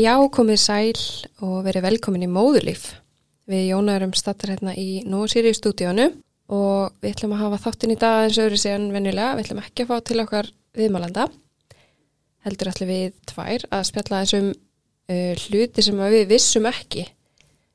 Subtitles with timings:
[0.00, 1.00] Já, komið sæl
[1.44, 2.86] og verið velkomin í móðurlíf.
[3.50, 6.06] Við Jóna erum stattar hérna í Nósýri stúdíónu
[6.54, 9.34] og við ætlum að hafa þáttinn í dag eins og öðru síðan venjulega.
[9.36, 11.26] Við ætlum ekki að fá til okkar viðmálanda.
[12.46, 17.06] Heldur allir við tvær að spjalla þessum uh, hluti sem við vissum ekki.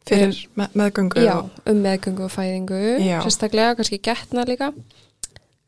[0.05, 1.35] Fyrir með, meðgöngu Já,
[1.69, 3.19] um meðgöngu og fæðingu, Já.
[3.25, 4.71] sérstaklega, kannski getna líka.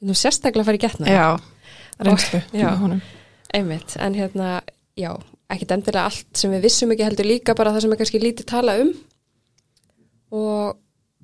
[0.02, 1.10] Nú sérstaklega í getna.
[1.10, 1.30] Já,
[2.02, 2.70] reynslu Já.
[2.82, 3.02] honum.
[3.54, 4.62] Einmitt, en hérna,
[5.00, 5.14] já,
[5.50, 8.46] ekkit endilega allt sem við vissum ekki heldur líka bara það sem er kannski lítið
[8.50, 8.94] tala um
[10.32, 10.78] og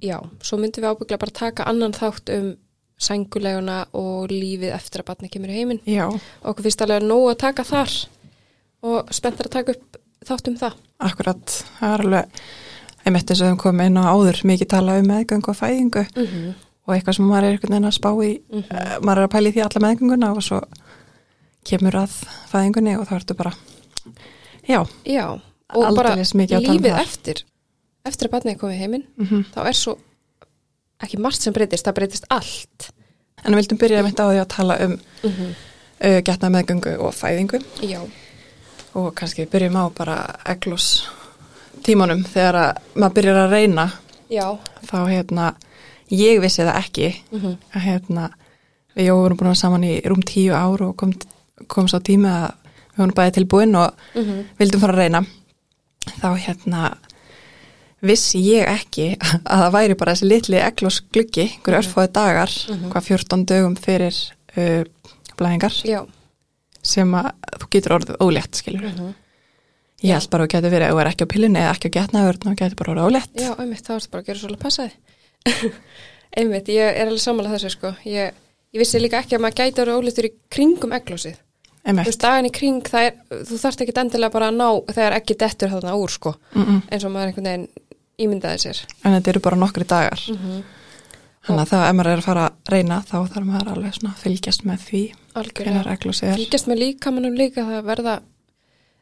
[0.03, 2.53] já, svo myndum við ábyggla bara taka annan þátt um
[3.03, 5.79] sænguleguna og lífið eftir að batni kemur í heiminn.
[5.89, 6.05] Já,
[6.45, 7.95] Okkur finnst alveg nóg að taka þar
[8.87, 10.77] og spenntar að taka upp þátt um það.
[11.03, 11.55] akkurat.
[11.79, 12.43] Það er alveg,
[13.03, 16.25] einmitt eins og þeim komið inn á áður, mikið tala um meðgöngu og fæðingu Mm
[16.27, 16.53] -hmm.
[16.87, 19.49] og eitthvað sem maður er einhvern veginn að spá í, eh, maður er að pæla
[19.49, 20.61] í því alla meðgönguna og svo
[21.65, 22.11] kemur að
[22.51, 23.53] fæðingunni og þá ertu bara,
[24.67, 25.25] já, Já,
[25.73, 27.43] og bara Aldeilis um lífið eftir,
[28.05, 29.97] eftir að batni komið heiminn, mm þá er svo
[31.03, 32.91] ekki margt sem breytist, það breytist allt.
[33.43, 35.53] en við vildum byrja einmitt á því að tala um Mm -hmm.
[36.07, 37.59] uh, getna meðgöngu og fæðingu.
[37.81, 37.99] Já,
[38.93, 41.07] og kannski byrjum á bara eglos
[41.83, 42.23] tímanum.
[42.23, 43.91] Þegar að maður byrjar að reyna
[44.29, 45.53] já, þá hérna,
[46.09, 48.29] ég vissi það ekki mm að hérna
[48.95, 51.13] við Jói vorum búin að vera saman í rúm tíu ár og kom,
[51.67, 52.51] kom svo tími að
[52.93, 54.43] við vorum bæði tilbúin og Mhm.
[54.59, 55.25] vildum fara að reyna
[56.21, 56.81] þá hérna
[58.03, 62.51] vissi ég ekki að það væri bara þessi litli eglos gluggi, einhverju örfóði dagar
[62.91, 64.13] hvað 14 dögum fyrir
[64.57, 64.83] uh,
[65.39, 66.01] blæðingar já.
[66.83, 67.31] sem að
[67.61, 69.13] þú getur orðið ólétt skilur Mhm.
[70.03, 71.87] ég held bara að þú getur verið að þú er ekki á pillunni eða ekki
[71.89, 74.63] á getnaðurinn og getur bara orðið ólétt Já, einmitt, þá ertu bara að gera svolítið
[74.65, 74.91] passaði.
[76.37, 77.93] einmitt, ég er alveg samanlega þessu, sko.
[78.05, 78.33] Ég,
[78.73, 81.37] ég vissi líka ekki að maður gæti vera ólítur í kringum eglósið.
[81.83, 85.35] Þú veist, daginn í kring, er, þú þarft ekki endilega bara að ná þegar ekki
[85.35, 86.35] dettur þarna úr, sko.
[86.53, 86.81] Mm -mm.
[86.91, 87.67] Eins og maður einhvern veginn
[88.23, 88.79] ímyndaði sér.
[89.03, 90.63] en þetta eru bara nokkri dagar Mm
[91.43, 94.13] Þannig að það ef maður er að fara að reyna þá þarf maður alveg svona
[94.13, 95.01] að fylgjast með því
[95.33, 95.81] Algjörlega.
[95.91, 96.35] eglósið er.
[96.39, 98.13] Fylgjast með líkamannum líka það verða,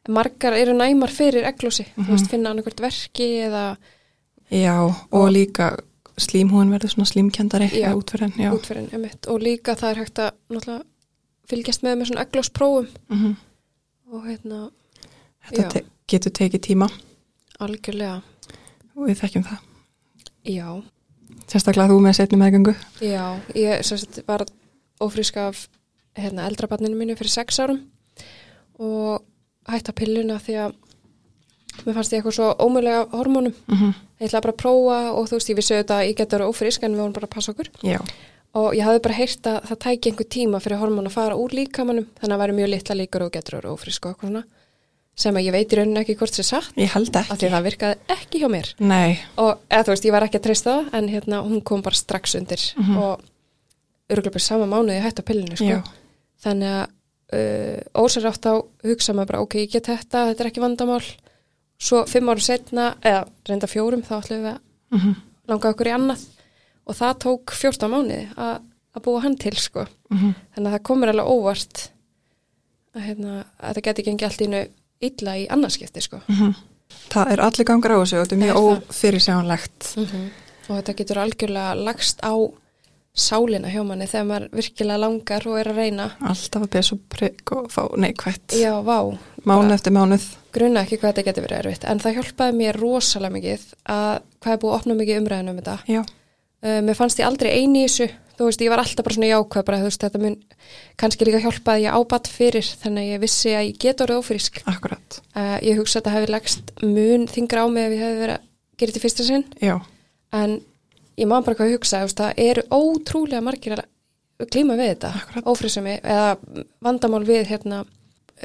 [0.09, 1.85] margar eru næmar fyrir eglósi.
[1.99, 3.77] Þú veist, finna annarkvort verki eða
[4.49, 5.77] Já, og líka
[6.17, 8.97] slímhúin verður svona slímkjandari útferðin.
[9.29, 10.81] Og líka það er hægt að
[11.51, 13.39] fylgjast með með svona eglósprófum Mm
[14.11, 14.71] og hérna,
[15.47, 15.81] Þetta te
[16.11, 16.87] getur tekið tíma
[17.61, 18.21] algjörlega,
[18.97, 19.61] og við þekkjum það.
[20.43, 20.67] já.
[21.47, 22.73] Sérstaklega þú með setni meðgöngu.
[23.03, 24.45] Já, ég sagt, var
[25.01, 25.65] ófrísk af
[26.17, 27.81] hérna, eldrabarninu mínu fyrir sex árum
[28.81, 29.23] og
[29.69, 30.75] hætta pilluna því að
[31.85, 33.53] mér fannst ég eitthvað svo ómögulega hormónum.
[33.67, 33.93] Mm -hmm.
[34.19, 36.49] Ég ætlaði bara að prófa og þú veist, ég vissi auðvitað að ég geti verið
[36.51, 37.69] ófrísk en við vorum bara að passa okkur.
[37.83, 37.99] Já,
[38.53, 41.53] Og ég hafði bara heyrt að það tæki einhver tíma fyrir hormón að fara úr
[41.55, 44.43] líkamannum þannig að það væri mjög litla líkur og getur verið ófrísk og eitthvað svona
[45.21, 47.47] sem að ég veit í rauninni ekki hvort sér satt ég held af því ekki.
[47.47, 48.69] að það virkaði ekki hjá mér.
[48.79, 51.81] Nei, og eða þú veist, ég var ekki að treysta það en hérna, hún kom
[51.85, 52.97] bara strax undir Mhm.
[52.97, 53.21] og
[54.09, 55.65] örgulega bara sama mánuði að hætta pillinu, sko.
[55.67, 55.83] já,
[56.43, 56.87] þannig að
[57.31, 58.53] uh, ósar átt á
[58.83, 61.03] hugsa maður bara, ok, ég get þetta, þetta er ekki vandamál
[61.79, 64.59] svo fimm árum setna eða reynda fjórum, þá ætlum við að
[64.91, 65.15] mm
[65.51, 66.21] langa okkur í annað
[66.87, 70.33] og það tók 14 mánuði að búa hann til, sko Mhm.
[70.55, 71.89] þannig að það komur alveg óvart
[72.95, 74.63] að, hérna, að það geti gengið allt í innu
[75.01, 76.19] illa í annarskipti, sko
[77.09, 78.81] það er allir gangar á þessu og þetta er mjög Er það?
[78.89, 79.97] ófyrirsjánlegt.
[80.69, 82.33] og þetta getur algjörlega lagst á
[83.13, 87.51] sálina hjá manni þegar maður virkilega langar og er að reyna Alltaf að svo prigg
[87.51, 88.55] og fá neikvætt.
[88.55, 90.23] já, vá, Mánu eftir mánuð.
[90.53, 94.53] grunna ekki hvað þetta getur verið erfitt en það hjálpaði mér rosalega mikið að hvað
[94.53, 96.03] er búið að opna mikið umræðinu um þetta Já,
[96.63, 98.07] uh, mér fannst ég aldrei eini í þessu.
[98.41, 100.35] Þú veist, ég var alltaf bara svona jákvæð bara, þú veist, þetta mun
[100.97, 104.61] kannski líka hjálpaði ég ábatt fyrir þannig að ég vissi að ég get orðið ófrísk.
[104.71, 105.19] Akkurat.
[105.35, 108.35] uh, ég hugsa að þetta hefði lagst mun þingra á mig ef ég hefði verið
[108.39, 108.47] að
[108.81, 109.45] gera þetta í fyrsta sinn.
[109.61, 109.75] Já,
[110.41, 110.55] en
[111.21, 115.11] ég má bara hvað hugsa þú veist, það eru ótrúlega margir að klíma við þetta,
[115.21, 115.49] Akkurat.
[115.51, 116.31] ófrísumi eða
[116.81, 117.83] vandamál við hérna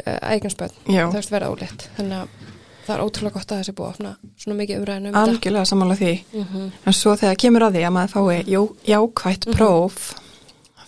[0.04, 1.06] eiginspöld, já.
[1.08, 2.55] það veist verða óleitt þannig að
[2.86, 5.98] það er ótrúlega gott að þessi búið að opna svona mikið umræðinu um Algjörlega samanlega
[6.06, 6.14] því.
[6.32, 6.70] mm -hmm.
[6.86, 10.14] En svo þegar kemur að því að maður fái já, jákvætt próf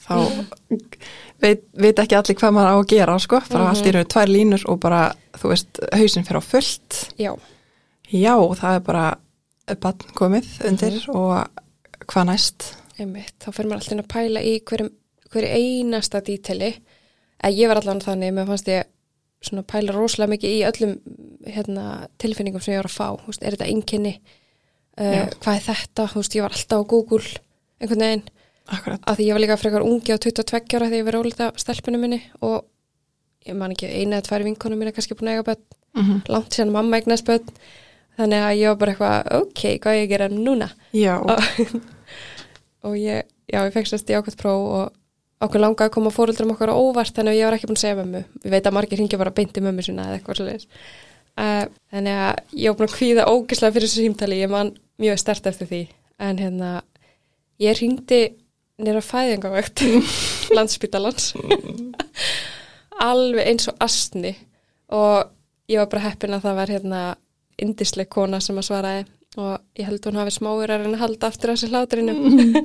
[0.08, 0.14] þá
[1.42, 3.70] veit, veit ekki allir hvað maður á að gera sko, bara Mhm.
[3.70, 7.10] allt í raun tvær línur og bara, þú veist, hausinn fyrir á fullt.
[7.18, 7.32] Já,
[8.12, 9.16] já, það er bara
[9.80, 11.46] bann komið undir og
[12.08, 12.74] hvað næst?
[12.98, 14.90] Einmitt, þá fyrir maður alltaf að pæla í hverju
[15.52, 16.74] einasta díteli
[17.44, 18.84] að ég var allan þannig, mér fannst ég
[19.44, 20.94] svona pæla rosalega mikið í öllum
[21.46, 21.85] hérna,
[22.19, 24.14] tilfinningum sem ég var að fá, veist, er þetta einkenni?
[24.99, 25.29] Já.
[25.29, 27.23] uh, hvað er þetta, veist, ég var alltaf á Google
[27.79, 28.25] einhvern veginn,
[28.69, 31.46] Akkurat, að því ég var líka frekar ungi á 22 ára þegar ég var ólita
[31.56, 32.67] stelpunum minni og
[33.49, 35.62] ég man ekki, eina eða tvær vinkonum mín er kannski búin að eiga börn,
[35.96, 37.49] mm langt síðan mamma eignast börn,
[38.19, 40.69] þannig að ég var bara eitthvað, ok, hvað ég að gera núna?
[40.93, 41.41] Já, og,
[42.91, 44.97] og ég, já, ég fekk sérst í ákvæmt próf og
[45.44, 47.85] okkur langaði að koma fóruldrum okkar á óvart þannig að ég var ekki búin að
[47.85, 48.23] segja mömmu.
[48.44, 50.64] Ég veit að margir hingja bara beint í mömmu sinna eða eitthvað svolítið
[51.38, 55.20] uh, þannig að ég var búin að kvíða ógislega fyrir þessu símtali ég man mjög
[55.23, 55.82] stert eftir því.
[56.19, 56.70] En hérna
[57.62, 58.23] ég hringdi
[58.82, 59.85] nýra fæðingavögt
[60.56, 61.32] landsbytalans
[63.11, 64.34] alveg eins og astni.
[64.94, 65.29] Og
[65.70, 67.05] ég var bara heppin að það var hérna
[67.58, 69.06] indisleg kona sem að svaraði.
[69.38, 72.14] Og ég held hún hafi smáur að reyna að halda aftur þessi hláturinu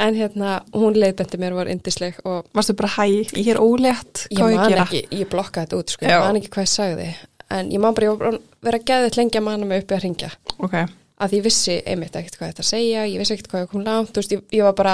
[0.00, 3.04] en hérna hún leiðbendi mér var indisleg og varstu bara hæ,
[3.36, 4.86] ég er ólétt, ég hvað ég að man gera?
[4.88, 6.14] ekki, ég blokkaði þetta út sko, Já.
[6.16, 7.08] ég man ekki hvað ég sagði.
[7.50, 9.96] En ég man bara, ég var bara að vera geðið lengi að manna mig uppi
[9.96, 10.30] að ringja
[10.62, 10.76] Ok,
[11.24, 13.84] að ég vissi einmitt ekkert hvað þetta að segja ég vissi ekkert hvað ég kom
[13.88, 14.92] langt, þú veist, ég, ég var bara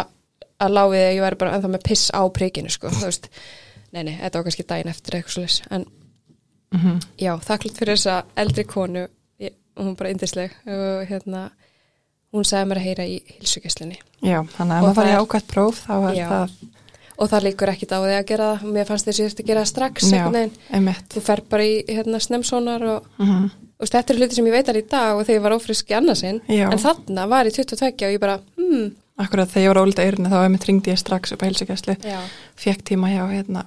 [0.64, 3.29] að láfið að ég væri bara ennþá með piss á prikinu sko, þú veist,
[3.93, 5.87] nei nei, þetta var kannski daginn eftir eitthvað svolítið, en
[6.73, 9.05] mm já, þakklátt fyrir þessa eldri konu
[9.44, 11.44] ég, hún var bara yndisleg og hérna
[12.34, 15.84] hún sagði mér að heyra í hilsugeslinni já, þannig að maður farið er- ákvæmt próf,
[15.87, 16.26] þá er Já.
[16.32, 16.56] það
[17.17, 18.73] og það líkur ekkit á því að gera það.
[18.76, 20.25] Mér fannst þessi að gera það strax Já.
[21.14, 24.69] þú fer bara í hérna, snemsónar og, Mm og þetta eru hluti sem ég veit
[24.73, 28.06] alveg í dag og þegar ég var ófrisk í annarsinn en þarna var ég 22
[28.06, 28.87] og ég bara hmm,
[29.20, 32.20] Akkurat þegar ég var ólita eyrinu þá einmitt ringdi ég strax upp á heilsugjæslu, já.
[32.56, 33.64] Fekk tíma hjá hérna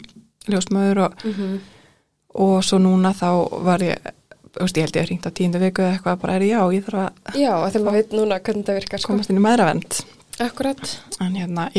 [0.50, 1.60] ljósmöður og, mm
[2.40, 3.28] og svo núna þá
[3.66, 3.98] var ég,
[4.60, 6.86] veist, ég held ég að ringt á tíundu viku eða eitthvað, bara er já, ég
[6.86, 9.08] þarf að já, þegar maður veit núna hvernig það virkar sko.
[9.14, 10.00] komast inn í maðuravend.
[10.40, 11.70] akkurat En hérna,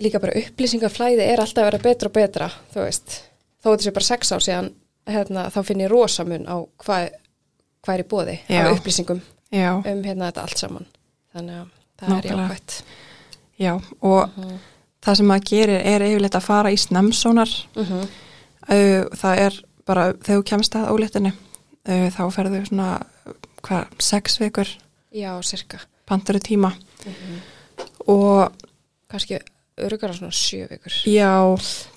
[0.00, 3.18] líka bara upplýsingaflæði er alltaf að vera betra og betra þú veist,
[3.64, 4.70] þó sé bara sex ár síðan
[5.10, 7.10] hérna, þá finn ég rosamun á hvað,
[7.84, 9.20] hvað er í bóði af upplýsingum
[9.52, 10.86] já, um hérna þetta allt saman
[11.34, 11.66] þannig að
[12.00, 12.24] það Nákvæmlega.
[12.24, 12.82] er jákvætt
[13.60, 14.58] já, og Mhm.
[15.02, 18.08] það sem maður gerir er yfirleitt að fara í snemsónar, mm -hmm.
[18.68, 21.32] uh, það er bara, þegar þú kemst að óléttinni,
[21.88, 22.90] uh, þá ferðu svona,
[23.62, 24.68] hvað, sex vikur,
[25.14, 25.80] já, cirka
[26.10, 26.74] pantaru tíma.
[27.06, 27.40] Mm
[28.06, 28.52] og
[29.10, 29.38] kannski
[29.80, 30.94] örugara svona sjö vikur.
[31.08, 31.32] Já,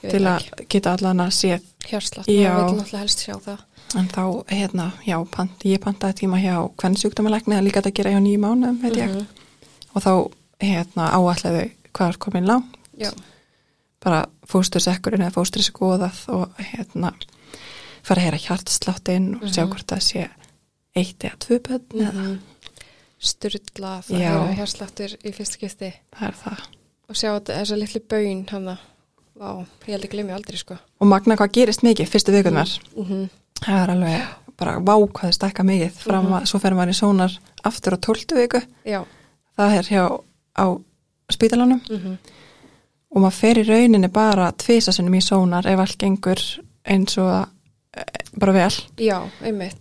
[0.01, 1.51] til það að geta allan að sé
[1.89, 2.53] hjarslátt, Já.
[2.53, 3.63] maður vil náttúrulega helst sjá það.
[3.99, 7.97] En þá, hérna, já, pant, ég pantaði tíma hjá hvern sjúkdómalækni að líka þetta að
[7.99, 9.11] gera hjá nýjum mánuðum, veit ég.
[9.11, 9.27] Mhm.
[9.93, 10.13] Og þá,
[10.63, 13.11] hérna, áallega hvað er komin langt, já,
[14.03, 17.13] bara fóstursekkurinn eða fóstri skoðað og, hérna,
[18.03, 19.69] fara að heyra hjartsláttin og sjá Mhm.
[19.73, 20.29] hvort það sé
[20.95, 22.39] eitt eða tvö bönn, mm eða
[23.23, 24.31] styrla það Já.
[24.49, 25.93] er hjarsláttur í fyrsta skipti.
[26.11, 26.59] Það er það.
[27.09, 28.77] og sjá þessa litlu bön hann
[29.33, 30.75] Vá, ég held að glemja aldrei sko.
[31.01, 33.29] Og magna hvað gerist mikið fyrstu vikunar, mm -hmm.
[33.65, 34.27] það er alveg
[34.57, 37.97] bara vá hvað þið stækka mikið, fram að, svo fer maður í sónar aftur á
[37.97, 39.03] tóltu viku, Já,
[39.57, 40.21] það er hjá
[40.55, 40.65] á
[41.31, 41.81] spítalanum.
[41.89, 42.17] Mm
[43.15, 46.39] og maður fer í rauninni bara tvisasunum í sónar ef allt gengur
[46.85, 47.47] eins og
[48.39, 49.17] bara vel já,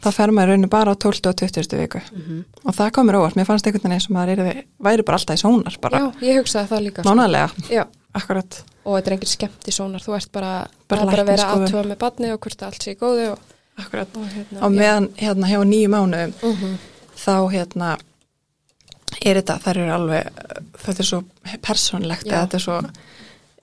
[0.05, 1.29] þá fer maður í rauninni bara á 12.
[1.31, 1.79] og 20.
[1.81, 2.43] viku mm -hmm.
[2.64, 5.37] og það komur óvart, mér fannst einhvern veginn eins og maður yrði, væri bara alltaf
[5.37, 7.09] í sónar bara Já, ég hugsaði það líka sko.
[8.85, 11.67] og þetta er engin skemmt í sónar þú ert bara, Bara bara, að vera læknisskoðun.
[11.67, 13.38] aðtöfa með badni og hvort allt sé góðu og,
[13.79, 16.76] akkurat, og hérna og meðan hérna hjá nýju mánuðum mm -hmm.
[17.17, 17.97] þá hérna
[19.25, 20.25] er þetta, þær eru alveg
[20.84, 21.25] þetta er svo
[21.63, 22.82] persónlegt þetta er svo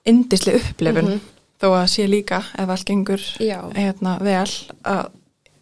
[0.04, 1.20] indisli upplifun Mhm.
[1.60, 3.20] Þó að sé líka ef allt gengur
[3.76, 4.46] hérna vel
[4.84, 5.10] að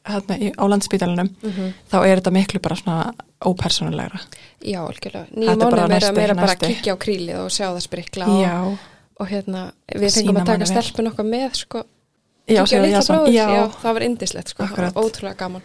[0.09, 3.13] hérna í, á landspítalunum mm þá er þetta miklu bara svona
[3.45, 4.21] ópersónulegra.
[4.65, 5.27] já, algjörlega.
[5.31, 8.79] Þetta Nýjum er mánuð meira, bara að kíkja á krílið og sjá það sprikla og,
[9.21, 11.83] og hérna, við fengum að taka stelpun okkar með sko,
[12.49, 15.63] já, sér, litla bróður, já, já, það var indislegt sko, ótrúlega gaman.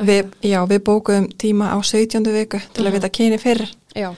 [0.00, 2.24] Við, já, við bókuðum tíma á 17.
[2.32, 2.94] viku til að Mhm.
[2.96, 3.66] vita kyni fyrr.
[3.94, 4.08] Já,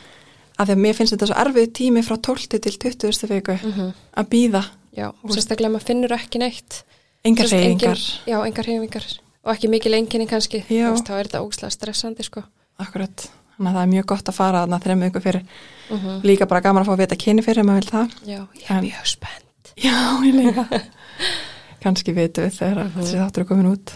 [0.58, 2.58] af því að mér finnst þetta svo erfið tími frá 12.
[2.60, 3.26] til 20.
[3.28, 4.64] viku mm að býða
[4.96, 6.82] já, og sérstaklega maður finnur ekki neitt.
[7.24, 9.04] Engar reyfingar, Já, engar reyfingar
[9.44, 10.88] og ekki mikil enginni kannski, Já.
[10.90, 12.42] Þú veist, þá er þetta ógslega stressandi sko.
[12.82, 13.28] Akkurat.
[13.56, 15.42] Þannig að það er mjög gott að fara þarna þrejum viku fyrir.
[15.90, 18.14] Mm líka bara gaman að fá að vita kyni fyrir ef maður vil það.
[18.26, 19.72] Já, ég er mjög spennt.
[19.76, 20.82] Já, ég líka.
[21.82, 23.00] Kannski vitum við þegar Mhm.
[23.00, 23.92] þessi þáttur er komin út.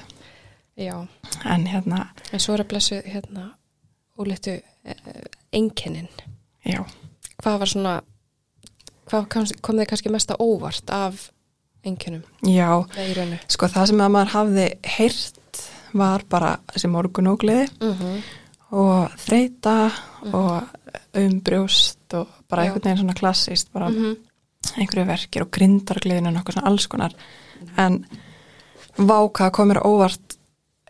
[0.76, 1.06] Já,
[1.44, 3.54] en hérna, en svo er að blessu hérna
[4.18, 5.22] uh,
[5.52, 6.08] enginnin
[6.66, 6.84] já.
[7.42, 7.94] Hvað var svona
[9.10, 9.28] hvað
[9.62, 11.30] kom þið kannski mest að óvart af
[11.86, 12.68] enginnum já,
[13.16, 15.60] raunu sko það sem að maður hafði heyrt
[15.96, 18.22] var bara þessi morgunógliði mm -hmm.
[18.70, 19.76] og þreita
[20.32, 20.62] og
[21.16, 22.66] umbrjóst og bara Já.
[22.66, 24.16] einhvern veginn svona klassist bara Mhm.
[24.76, 27.12] einhverju verkir og grindargliðinu og nokkuð svona alls konar
[27.76, 28.06] en
[28.98, 30.36] váka komur óvart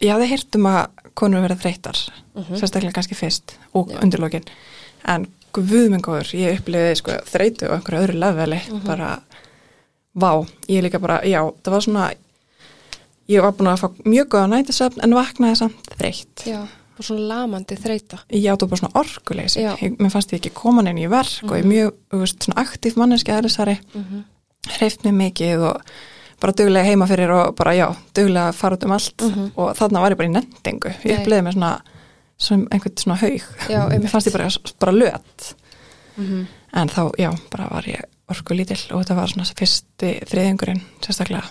[0.00, 1.98] ég hafði heyrt um að konur verið þreytar
[2.34, 2.56] Mhm.
[2.56, 4.44] sérstaklega kannski fyrst og undirlókin
[5.04, 5.26] en
[5.62, 8.84] guðmengóður, ég upplifiði sko þreytu og einhverju öðru leveli Mhm.
[8.86, 9.20] bara
[10.16, 12.12] vá, ég líka bara, já, það var svona
[13.28, 16.60] ég var búin að fá mjög góða nætisöfn en vaknaði samt þreytt Já,
[16.98, 18.18] og svona lamandi þreita.
[18.30, 19.74] ég átti bara svona orkuleysi Já.
[19.98, 22.62] mér fannst ég ekki koma neina í verk og ég er mjög, þú veist, svona
[22.64, 24.24] aktív manneski aðlisari, mm Mhm.
[24.78, 25.80] hreift mig mikið og
[26.40, 29.50] bara duglega heima fyrir og bara já, duglega fara út um allt Mhm.
[29.56, 31.16] og þarna var ég bara í nendingu ég Nei.
[31.26, 31.80] uppleiði mig svona,
[32.38, 33.42] svona einhvern svona haug
[34.02, 34.48] mér fannst ég bara,
[34.80, 35.54] bara löt
[36.16, 36.46] Mhm.
[36.72, 41.44] en þá, já, bara var ég orkulítill og þetta var svona fyrsti þriðingurinn sérstaklega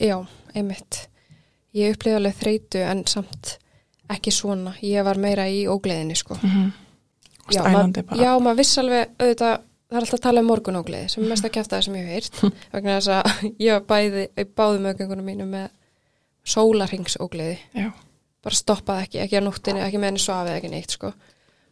[0.00, 0.16] Já,
[0.54, 1.08] einmitt.
[1.74, 3.58] Ég upplifði alveg þreitu en samt
[4.10, 4.72] ekki svona.
[4.82, 6.34] Ég var meira í ógleðinni, sko.
[6.42, 6.72] mm -hmm.
[7.52, 9.58] Já, maður- Já, maður viss alveg, auðvitað,
[9.90, 12.06] það er alltaf að tala um morgunógleði sem er mest að kæfta það sem ég
[12.06, 12.54] hef heyrt.
[12.72, 13.24] Vegna þess að
[13.68, 15.68] ég bæði, báði mögungunum mínu með
[16.44, 17.58] sólarhingsógleði.
[18.42, 21.12] Bara stoppaði ekki, ekki á nóttinni, ekki með henni svafið, ekki neitt, sko.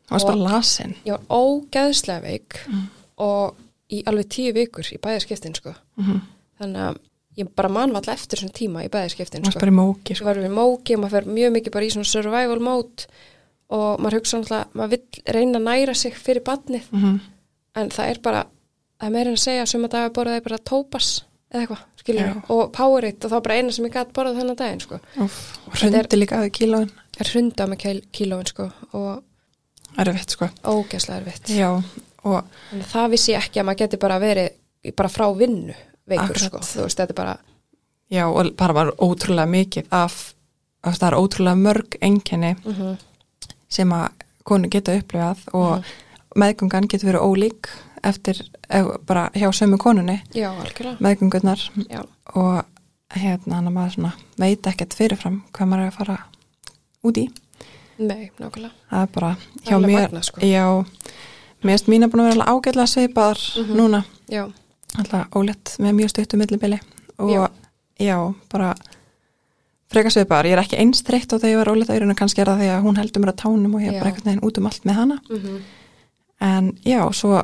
[0.09, 2.89] það var bara lasin Ég var ógeðslega veik Mm.
[3.19, 3.55] og
[3.91, 5.75] í alveg tíu vikur í bæðaskiptin, sko.
[5.97, 6.21] mm -hmm.
[6.61, 6.99] Þannig að
[7.39, 9.61] ég bara man valla eftir svona tíma í bæðaskiptin, það var sko.
[9.61, 10.25] bara í móki Ég sko.
[10.25, 13.07] var við móki og maður fer mjög mikið bara í svona survival mode
[13.71, 17.21] og maður hugsa náttúrulega, maður vill reyna að næra sig fyrir badnið mm -hmm.
[17.75, 18.47] en það er bara,
[19.01, 21.23] það er meira en að segja að suma dagar borðaði bara tópas
[21.53, 21.85] eða eitthvað,
[22.49, 24.99] og Powerade og þá bara eina sem ég gæti borðað þennan daginn, sko.
[25.75, 26.91] Hrundi líka aðeins kílóin.
[27.19, 29.23] Ég hrunda með kíl, kílóin, sko og
[29.99, 30.49] erfitt sko.
[30.65, 31.49] ógeðslega erfitt.
[31.51, 31.83] Já,
[32.93, 35.75] það vissi ég ekki að maður geti bara verið bara frá vinnu
[36.09, 37.37] veikur, sko, þú veist, þetta er bara
[38.11, 40.35] Já, og bara var ótrúlega mikið af,
[40.83, 42.97] af það er ótrúlega mörg enginni mm
[43.69, 44.09] sem að
[44.49, 45.85] konu geta upplifað og Mhm.
[46.41, 47.69] meðgöngan getur verið ólík
[48.05, 48.41] eftir,
[48.71, 50.21] ef, bara hjá sömu konunni.
[50.35, 50.97] Já, algjörlega.
[51.01, 52.03] Meðgöngunar já,
[52.35, 52.65] og
[53.17, 56.19] hérna hann að maður svona veit ekkert fyrirfram hvað maður er að fara
[57.05, 57.29] út í.
[57.99, 58.71] Nei, nákvæmlega.
[58.91, 59.31] Það er bara
[59.65, 60.41] hjá alveg mér magnað, sko.
[60.41, 60.65] já,
[61.65, 63.77] mér erst mín er búin að vera alveg ágætlega svipaðar Mhm.
[63.77, 64.05] núna.
[64.29, 64.45] Já,
[64.99, 66.81] alltaf ólétt með mjög stuttu millibili.
[67.19, 67.49] Og Já.
[67.99, 68.75] já, bara
[69.91, 72.47] frekar svipaðar, ég er ekki eins þreytt á þegar ég var ólétt að kannski er
[72.47, 74.67] það að hún heldur mér að tánum og ég er bara einhvern veginn út um
[74.67, 75.19] allt með hana.
[75.31, 75.61] Mm
[76.41, 77.43] en já, svo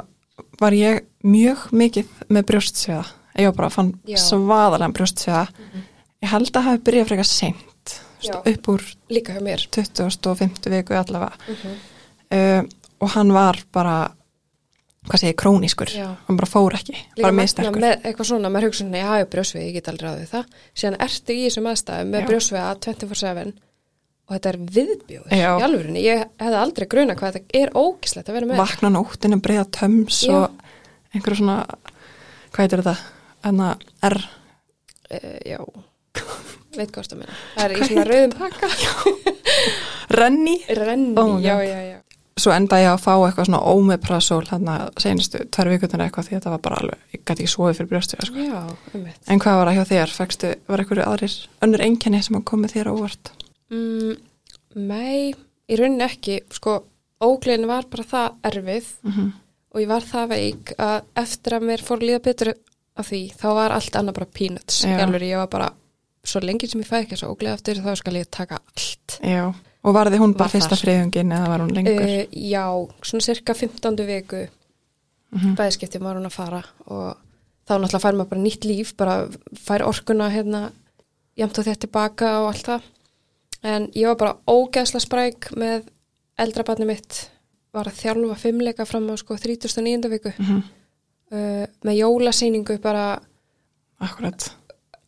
[0.60, 3.04] var ég mjög mikið með brjóstsveða
[3.40, 4.18] ég var bara fann Já.
[4.22, 5.46] svaðalega brjóstsveða
[6.24, 8.36] ég held að hafi byrjað frekar seint Já.
[8.38, 10.30] upp úr líka hjá mér 20.
[10.30, 11.74] og 50 viku allavega mm
[12.34, 12.62] uh,
[13.04, 13.96] og hann var bara
[15.04, 16.06] hvað segir, krónískur Já.
[16.26, 19.66] hann bara fór ekki, Líka bara magna missterkur með eitthvað svona, maður já, ég brjósvið,
[19.66, 20.54] ég get aldrei ráðið það.
[20.72, 23.52] Síðan ertu í þessum aðstæðum með brjósviða 24-7
[24.24, 25.50] og þetta er viðbjóður Já.
[25.60, 26.04] í alvörinni.
[26.04, 28.62] Ég hefði aldrei gruna hvað þetta er ógislegt að vera með.
[28.62, 30.32] vakna nóttinu, breyða töms Já.
[30.38, 31.58] og einhverju svona
[32.54, 32.96] hvað heitir þetta?
[33.44, 33.74] Enna
[34.08, 34.20] R
[35.14, 35.58] Uh, já,
[36.74, 37.34] veit hvað það minna.
[37.54, 38.70] Það er í svona rauðum pakka.
[40.18, 41.98] Renni Renni, Oh já, já, já.
[42.40, 46.54] svo enda ég að fá eitthvað svona ómeprasól hérna senustu tvær vikurnar eitthvað því þetta
[46.54, 48.46] var bara alveg, ég gæti ekki svoðið fyrir brjóstu sko.
[48.48, 48.64] Já,
[48.96, 49.20] um mitt.
[49.28, 50.16] en hvað var það hjá þér?
[50.18, 51.36] Fækstu, var einhverju aðrir
[51.68, 53.32] önnur einkenni sem að komið þér á óvart?
[53.72, 54.16] Mm,
[54.74, 55.32] nei,
[55.68, 56.40] í rauninni ekki.
[56.52, 56.82] Sko,
[57.24, 59.32] óglein var bara það erfið Mm -hmm.
[59.74, 62.54] og ég var það veik að eftir að mér fór að líða betur
[62.96, 64.84] af því, þá var allt annað bara peanuts.
[64.84, 65.72] Alvöru, ég var bara,
[66.24, 69.18] svo lengi sem ég fæ ekki svo ógleð aftur, þá skal ég taka allt.
[69.22, 69.54] Já,
[69.84, 72.04] og var þið hún bara Var fyrsta friðungin eða var hún lengur?
[72.04, 72.64] Uh, já,
[73.02, 74.06] svona cirka 15.
[74.06, 74.48] viku
[75.34, 77.16] mm bæðskipti var hún að fara og
[77.66, 80.70] þá náttúrulega fær maður bara nýtt líf, bara fær orkuna hérna,
[81.36, 82.82] jamt og þetta tilbaka og allt það.
[83.64, 85.86] En ég var bara ógeðsla spræk með
[86.40, 87.28] eldra barni mitt,
[87.74, 90.10] var að þjálfa fimmleika fram á sko 39.
[90.12, 90.34] viku.
[90.36, 90.60] -hmm.
[91.32, 93.22] uh, með jólasýningu bara
[94.04, 94.50] Akkurat,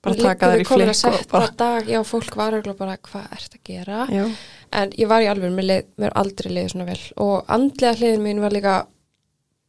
[0.00, 3.32] bara taka þér í að flikk og bara dag, já fólk var örugglega bara hvað
[3.36, 4.06] ert að gera?
[4.08, 4.24] Já,
[4.72, 7.00] en ég var í alveg, mér, leið, mér aldrei leiði svona vel.
[7.16, 8.76] Og andlega hliðin mín var líka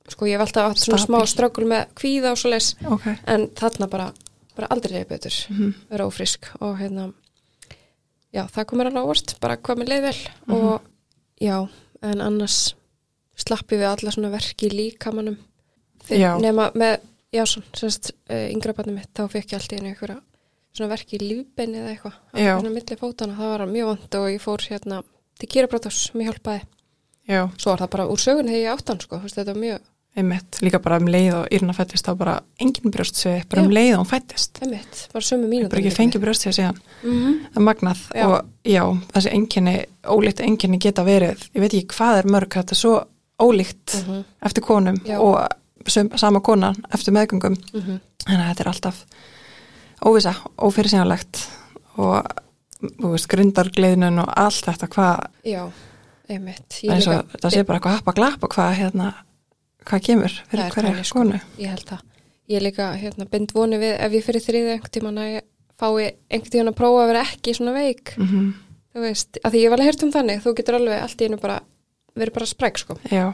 [0.07, 3.07] sko ég hef alltaf átt svona smá ströggul með kvíða og svo leis ok.
[3.27, 4.11] En þarna bara,
[4.55, 5.39] bara aldrei leiði betur.
[5.51, 7.09] Mm vera ófrisk og hérna
[8.37, 10.55] já, það komur alveg ávart, bara hvað mér leiði vel Mhm.
[10.57, 10.81] og
[11.41, 11.57] já,
[12.11, 12.59] en annars
[13.37, 15.37] slappi við alla svona verki í líkamannum
[16.09, 16.37] Já.
[16.39, 16.99] nema með,
[17.33, 20.21] já, svona, uh, yngra barnið mitt, þá fekk ég alltaf einu einhverja
[20.77, 22.13] svona verki í lífbeini eða eitthvað.
[22.37, 25.03] Svona milli fótana, það var mjög vant og ég fór hérna
[25.39, 26.61] til kýrabrátos, mér hjálpaði.
[27.27, 29.81] Já, svo var það bara úr sögun þegar ég áttan sko, þetta var mjög
[30.17, 33.75] einmitt, líka bara um leið og Írna fættist þá bara engin brjóstsveið, bara um Já.
[33.77, 37.35] leið og hún fættist emitt, bara sömu mínútur bara ekki fengið brjóstsveið síðan mm -hmm.
[37.53, 38.25] það er magnað Já.
[38.27, 38.83] og já,
[39.13, 43.03] þessi enginni ólíkt enginni geta verið, ég veit ekki hvað er mörg þetta er svo
[43.39, 44.23] ólíkt Mhm.
[44.41, 45.19] eftir konum Já.
[45.21, 45.47] og
[45.87, 47.99] sem, sama konan eftir meðgöngum Mhm.
[48.25, 49.05] þannig að þetta er alltaf
[50.05, 51.47] óvisa, ófyrirsynalegt
[51.97, 52.25] og
[52.81, 55.27] þú veist, grindargleðinun og allt þetta hvað,
[57.31, 59.13] þetta sé bara eitthvað happa glappa hvað hérna,
[59.87, 60.37] hvað kemur?
[60.51, 61.25] Fyrir er hverja þannig, sko.
[61.63, 62.05] ég held það.
[62.47, 65.91] Ég líka hérna, bind voni við ef ég fyrir þriðið einhvern tíman að ég fái
[66.31, 68.13] einhvern tíman að prófa að vera ekki svona veik.
[68.19, 68.55] Mm
[68.97, 71.27] þú veist, að því ég var alveg heyrt um þannig þú getur alveg allt í
[71.27, 71.57] einu bara
[72.17, 73.27] verið bara spreg sko, já,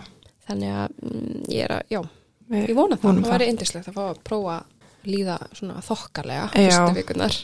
[0.48, 2.02] þannig að mm, ég er að, já,
[2.52, 3.22] við ég vona það.
[3.22, 7.40] það væri indislegt að fá að prófa að líða svona þokkalega fyrstu vikunar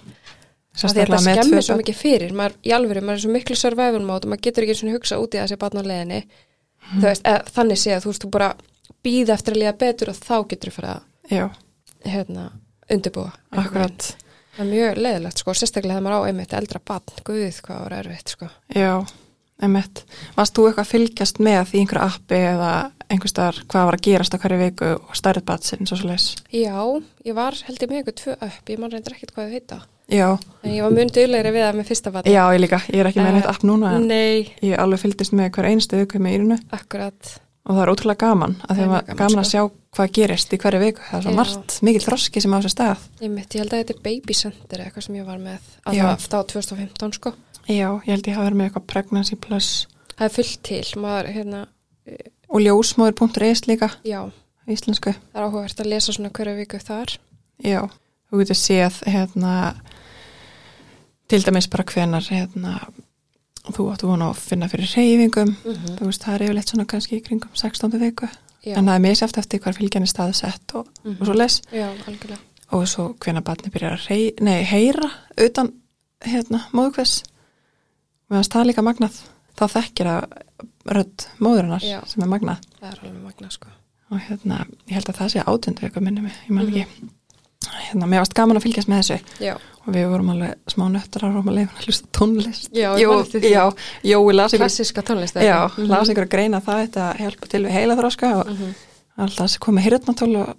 [0.80, 2.36] þetta skemmir svo mikið fyrir.
[2.36, 5.18] Maður, í alvöru, maður er svo miklu survival mode og maður getur ekki svona hugsa
[5.20, 6.20] út í þessi barn á leiðinni.
[6.80, 7.02] Mhm.
[7.02, 8.48] þú veist, eða, þannig sé að þú veist, þú bara
[9.06, 10.96] býða eftir að líða betur og þá getur þú fara
[11.30, 11.56] að
[12.10, 12.50] hérna,
[12.90, 14.12] undirbúa akkurat.
[14.56, 17.98] það er mjög leiðilegt, sko, sérstaklega þegar maður á einmitt eldra barn, guð, hvað var
[18.00, 18.50] erfitt, sko.
[18.76, 18.94] Já,
[19.64, 20.04] emitt.
[20.38, 22.72] Varst þú eitthvað að fylgjast með í einhverju appi eða
[23.10, 26.28] einhver staðar hvað var að gerast á hverju viku og stærð batsinn svo svo leis?
[26.54, 26.76] já,
[27.26, 28.70] ég var held ég með eitthvað tvö upp.
[28.70, 29.80] Ég man reyndar ekkert hvað þau heita.
[30.10, 30.28] Já,
[30.66, 32.80] en ég var mun duglegri við það með fyrsta barn já, ég líka.
[32.90, 36.00] Ég er ekki með Eh, neitt app núna nei, ég alveg fylgdist með hver einstu
[36.02, 37.34] viku með írunu akkurat
[37.66, 39.52] og það er ótrúlega gaman að mjög maður gaman, gaman að sko.
[39.52, 41.04] sjá hvað gerist í hverju viku.
[41.10, 43.06] Það er svo margt, mikill þroski sem á sér stað.
[43.22, 46.28] ég, mitt, ég held að þetta er baby center eitthvað sem ég var með alltaf
[46.30, 47.34] á 2015, sko
[47.70, 49.70] Já, ég held ég hafa verið með eitthvað pregnancy plus
[50.16, 51.60] það er fullt til, maður, hérna
[52.50, 54.22] og ljósmóður.is líka já,
[54.70, 55.14] íslensku.
[55.14, 57.18] það er áhugavert að lesa svona hverju viku þar
[57.60, 57.82] Já,
[58.32, 59.54] þú getur séð hérna
[61.30, 62.80] til dæmis bara hvenar hérna
[63.76, 67.18] þú áttu vona að finna fyrir reyfingum mm þú veist, það er yfirleitt svona kannski
[67.20, 68.00] í kringum 16.
[68.00, 68.28] viku,
[68.66, 71.18] já, en það er misjæft eftir hvar fylgjan er staðsett og, Mhm.
[71.22, 71.88] og svo les já,
[72.72, 75.74] og svo hvenar barni byrjar að rey, nei, heyra utan
[76.22, 77.24] hérna, móðukvess
[78.30, 79.22] meðan það er líka magnað.
[79.60, 80.26] Þá þekkir að
[80.86, 82.00] rödd móðurinnar Já.
[82.08, 82.60] sem er magnað.
[82.80, 83.68] Það er alveg magna, sko.
[84.12, 86.86] Og hérna, ég held að það sé átöndu eitthvað minni mig, ég man ekki
[87.78, 89.18] hérna, mér varst gaman að fylgjast með þessu.
[89.46, 89.54] Já,
[89.86, 92.70] og við vorum alveg smá nöttar að róma leifin að hlusta tónlist.
[92.76, 93.42] Já, Jó, því.
[93.50, 93.64] já,
[94.04, 95.88] Jói las ykkur, klassiska tónlist já, ekki?
[95.90, 98.74] las ykkur að greina það þetta hjálpa til við heila þróska og Mhm.
[99.18, 100.50] alltaf þessi komið hirtnatól og,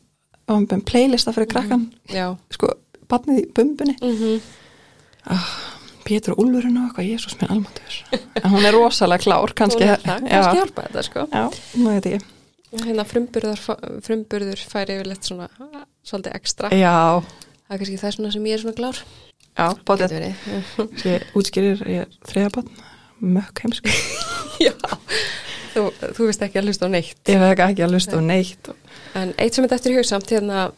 [0.49, 2.73] og um playlista fyrir krakkan já, sko,
[3.09, 3.97] barnið í bumbunni.
[4.03, 4.41] Mhm.
[6.05, 7.97] Pétur og Úlfurinn og eitthvað, Jésús minn almatur
[8.43, 11.27] en hún er rosalega klár, kannski kannski já, hjálpa þetta sko.
[11.31, 11.43] Já,
[11.77, 12.23] nú veit ég.
[12.73, 13.61] Hérna frumburður,
[14.07, 15.49] frumburður færi yfirleitt svona
[16.07, 16.71] svolítið ekstra.
[16.75, 17.21] Já,
[17.67, 19.03] það er kannski það svona sem ég er svona klár.
[19.59, 20.15] Já, bótið.
[21.11, 22.71] Ég útskýrir, ég er þriðabann
[23.21, 23.93] mökk heimsku.
[24.67, 24.73] Já,
[25.75, 25.87] þú,
[26.17, 27.19] þú veist ekki að hlusta á neitt.
[27.29, 28.71] Ég veit ekki að lusta og neitt.
[29.19, 30.69] En eitt sem er eftir í hugsamt hérna,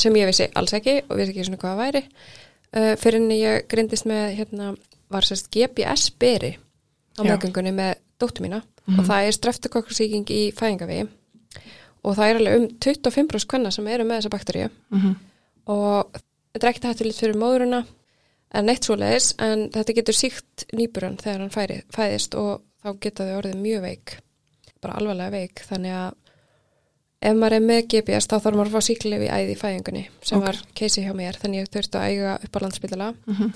[0.00, 3.32] sem ég vissi alls ekki og vissi ekki svona hvað það væri uh, fyrir en
[3.36, 4.72] ég grindist með hérna,
[5.12, 8.62] var sérst GPS-beri á meðgöngunni með dóttu mína.
[8.86, 8.98] Mhm.
[8.98, 11.04] og það er streftukokkarsýking í fæðingavegi
[12.04, 14.70] og það er alveg um 25% kvenna sem eru með þessa bakteríu.
[14.94, 15.14] Mm
[15.70, 16.16] og
[16.52, 17.78] þetta er ekkert hættulegt fyrir móðurina
[18.58, 23.24] en neitt svoleiðis en þetta getur síkt nýburan þegar hann færi, fæðist og þá geta
[23.28, 24.16] þau orðið mjög veik
[24.82, 25.62] bara alvarlega veik.
[25.68, 26.16] Þannig að
[27.22, 30.38] ef maður er með GPS þá þarf maður að fá síklefi æði í fæðingunni sem
[30.40, 30.44] Ok.
[30.48, 33.14] var keisi hjá mér þannig ég þurfti að eiga upp á landspítala.
[33.26, 33.52] -hmm.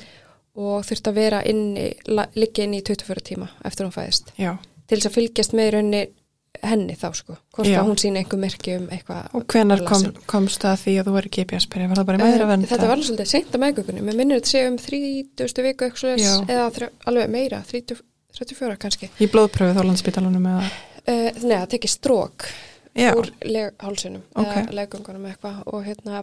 [0.57, 4.31] og þurfti að vera inni, la- liggja inni í 24 tíma eftir hún fæðist.
[4.39, 4.55] Já,
[4.87, 6.07] til þess að fylgjast með í rauninni
[6.63, 7.79] henni þá sko, hvort Já.
[7.81, 11.07] að hún síni einhver merki um eitthvað og hvenar kom, komst það að því að
[11.09, 12.67] þú verið GPS-byrja, var það bara í Eh, meðravernd?
[12.71, 14.05] Þetta var alveg svolítið seint að meðgöngunni.
[14.07, 15.63] Mér minnir þetta sé um 30.
[15.67, 18.01] viku eitthvað eða alveg meira, 30,
[18.39, 19.11] 34 kannski.
[19.21, 20.67] Í blóðpröfið á landspítalunum eða?
[21.07, 22.49] Uh, nei, það tekið strók
[22.97, 24.47] Já, úr leghálsinum Ok.
[24.57, 26.23] eða leggöngunum eitthvað og hérna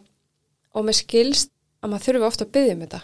[0.73, 1.51] og með skilst
[1.83, 3.01] að maður þurfi ofta að byggja um þetta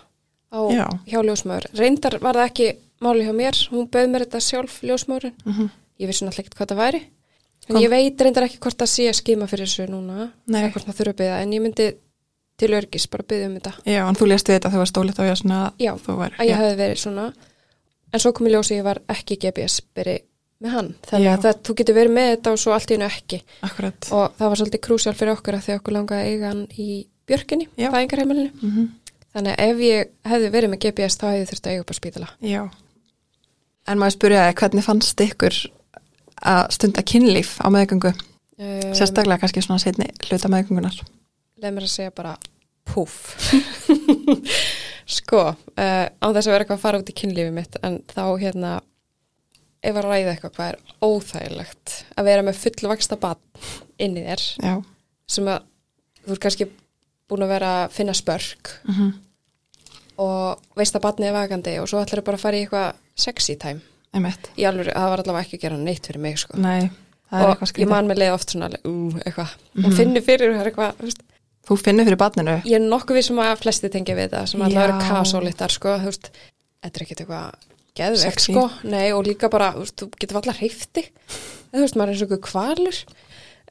[0.50, 0.86] á, Já.
[1.06, 1.68] hjá ljósmaður.
[1.78, 2.70] Reyndar var það ekki
[3.06, 5.36] máli hjá mér, hún bauð mér þetta sjálf ljósmaðurinn.
[5.46, 7.00] mm Ég vissi náttúrulega ekkert hvað það væri.
[7.70, 10.88] En ég veit reyndar ekki hvort það sé að skima fyrir þessu núna, eða hvort
[10.88, 11.90] maður þurfi að byggja, en ég myndi
[12.60, 13.74] til örgis bara byggja um þetta.
[13.86, 16.34] já, en þú lést við þetta þegar þú var stólið á ég svona Já, var,
[16.40, 17.28] að ég hefði verið svona.
[18.10, 20.18] En svo kom í ljósi að ég var ekki GPS byrji
[20.60, 21.34] með hann, þannig Já.
[21.38, 23.38] að það, þú getur verið með þetta og svo allt í hennu ekki.
[23.64, 24.10] Akkurat.
[24.12, 26.88] Og það var svolítið krúsjál fyrir okkur að því okkur langaði að eiga hann í
[27.30, 28.52] björkinni, fæðingarheimilinu.
[28.60, 28.90] Mm
[29.36, 31.92] þannig að ef ég hefði verið með GPS þá hefði ég þurft að eiga upp
[31.92, 32.30] á spítala.
[32.42, 32.62] Já.
[33.90, 35.60] En maður spurja hvernig fannst ykkur
[36.42, 38.14] að stunda kynlíf á meðgöngu.
[38.60, 40.98] Um, sérstaklega kannski svona setni hluta meðgöngunar
[41.60, 42.34] leið mér að segja bara
[42.90, 43.16] púf
[45.20, 48.24] sko, uh, á þess að vera eitthvað að fara út í kynlífi mitt en þá
[48.42, 48.74] hérna
[49.80, 53.66] ef að ræða eitthvað hvað er óþægilegt að vera með fullvaksta batn
[54.00, 54.76] inn í þér Já,
[55.30, 55.66] sem að
[56.26, 56.70] þú ert kannski
[57.30, 59.18] búin að vera að finna spörk mm
[60.20, 63.54] og veist að batnið er vakandi og svo ætlar bara að fara í eitthvað sexy
[63.56, 63.80] time
[64.14, 64.50] einmitt.
[64.58, 66.58] Í alveg, það var allavega ekki að gera neitt fyrir mig sko.
[66.58, 66.90] Nei,
[67.30, 68.94] það er og eitthvað ég skrítið man með leið oft svona ú,
[69.24, 69.84] eitthvað, Mhm.
[69.84, 71.26] maður finnur fyrir það er eitthvað, þú veist,
[71.70, 72.54] Þú finnur fyrir barninu?
[72.66, 75.10] Ég er nokkuð við sem að flesti tengja við það sem allavega eru Já.
[75.12, 76.30] kasólittar sko, þú veist,
[76.82, 77.54] þetta er ekkert eitthvað
[78.00, 81.04] geðvegt sko, nei og líka bara þú, veist, þú getur allar hreifti
[81.70, 82.98] þú veist, maður er eins og einhver kvalur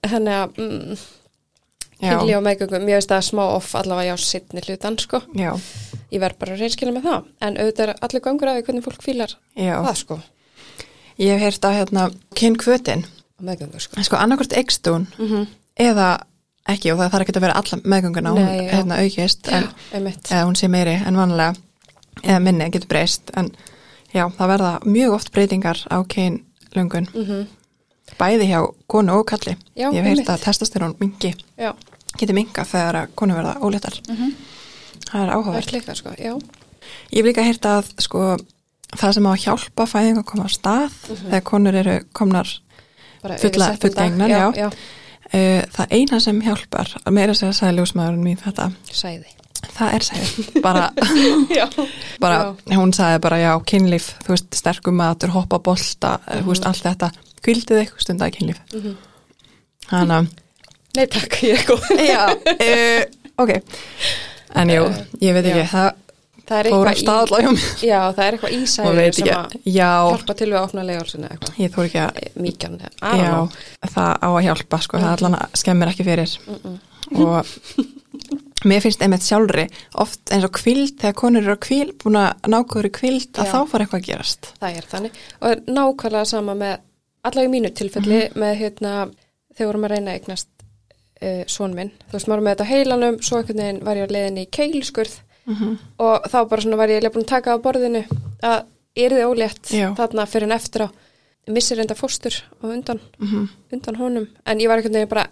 [0.07, 0.99] þannig að mm,
[1.99, 2.13] Já.
[2.21, 5.21] kynli og meðgöngum, mér veist það smá off allavega já sittni hlutan sko.
[5.35, 5.51] Já,
[6.15, 7.29] ég verð bara að reynskila með það.
[7.45, 9.75] En auðvitað er allir gangur að því hvernig fólk fílar já.
[9.85, 10.19] það sko.
[11.19, 14.03] Ég hef heyrt að hérna kynnkvötin, á meðgöngu sko.
[14.07, 15.47] Sko annarkvort eikstún mm
[15.79, 16.09] eða
[16.67, 18.71] ekki og það þarf ekki að vera alla meðgönguna, hún Nei, já.
[18.73, 21.55] hérna aukist en, eða hún sé meiri en vanlega
[22.25, 23.53] eða minni getur breyst en
[24.11, 27.07] já, það verða mjög oft breytingar á kynlöngun.
[27.15, 27.47] Mm
[28.19, 31.73] bæði hjá konu og kalli Já, ég hef heyrt að testosterón mingi já,
[32.17, 33.99] getur minga þegar konu verða óléttar.
[34.09, 34.33] Mhm.
[34.33, 34.58] það er
[35.45, 36.35] það er líka sko, já.
[37.13, 38.23] Ég hef líka heyrt að sko
[38.99, 42.49] það sem á að hjálpa fæðing að koma á stað þegar konur eru komnar
[43.43, 43.73] Fulla-
[44.31, 44.45] já.
[44.57, 48.69] já, uh, það eina sem hjálpar að meira segja sagði ljósmaðurinn mín þetta.
[48.93, 49.35] Sæði.
[49.75, 50.85] Það er segið bara,
[51.51, 51.65] já,
[52.23, 52.39] bara
[52.79, 57.11] hún sagði bara já, kynlíf, þú veist, sterkum matur hoppa bolta, þú veist, allt þetta.
[57.43, 58.61] Kvildið eitthvað stundar kynlíf.
[58.73, 58.95] Mhm.
[59.89, 60.31] þannig að
[60.97, 61.91] nei takk, ég er góð.
[62.07, 62.23] Já,
[62.55, 63.03] uh,
[63.43, 63.53] ok
[64.57, 64.85] En jú,
[65.21, 65.89] ég veit ekki það
[66.49, 68.73] það fór á eitthvað stað í, allavega hjá mér já, það er eitthvað í og
[68.73, 71.59] sæðinu veit sem að hjálpa til við að opna legálsina eitthvað.
[71.61, 72.79] Ég þór ekki að Eh, mýkjan,
[73.21, 73.33] já,
[73.93, 76.37] það á að hjálpa sko, það allan að skemmir ekki fyrir.
[77.19, 77.53] Og
[78.69, 79.69] mér finnst einmitt sjálfri
[80.03, 83.47] oft eins og kvild, þegar konur eru á kvild búin að nákvæður í kvild, að
[83.47, 83.53] Já.
[83.53, 84.53] þá fara eitthvað að gerast.
[84.59, 85.23] Það er þannig.
[85.41, 86.77] Og nákvæmlega sama með
[87.29, 88.95] allavega í mínu tilfelli með hérna
[89.55, 90.49] þegar vorum að reyna að eignast
[91.23, 94.15] uh, son minn, þú veist maður með þetta heilanum svo einhvern veginn var ég á
[94.15, 95.19] leiðinni í keiliskurð
[95.99, 98.03] og þá bara svona var ég eiginlega búin að taka á borðinu
[98.45, 98.59] að
[98.99, 99.89] er þið ólétt Já.
[99.97, 100.89] þarna fyrir en eftir á.
[101.49, 104.27] Missir enda fóstur og undan, mm undan honum.
[104.45, 105.27] En ég var einhvern veginn bara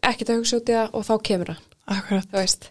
[0.00, 1.66] ekkert að hugsa út í það og þá kemur hann.
[1.88, 2.70] Akkurat, þú veist,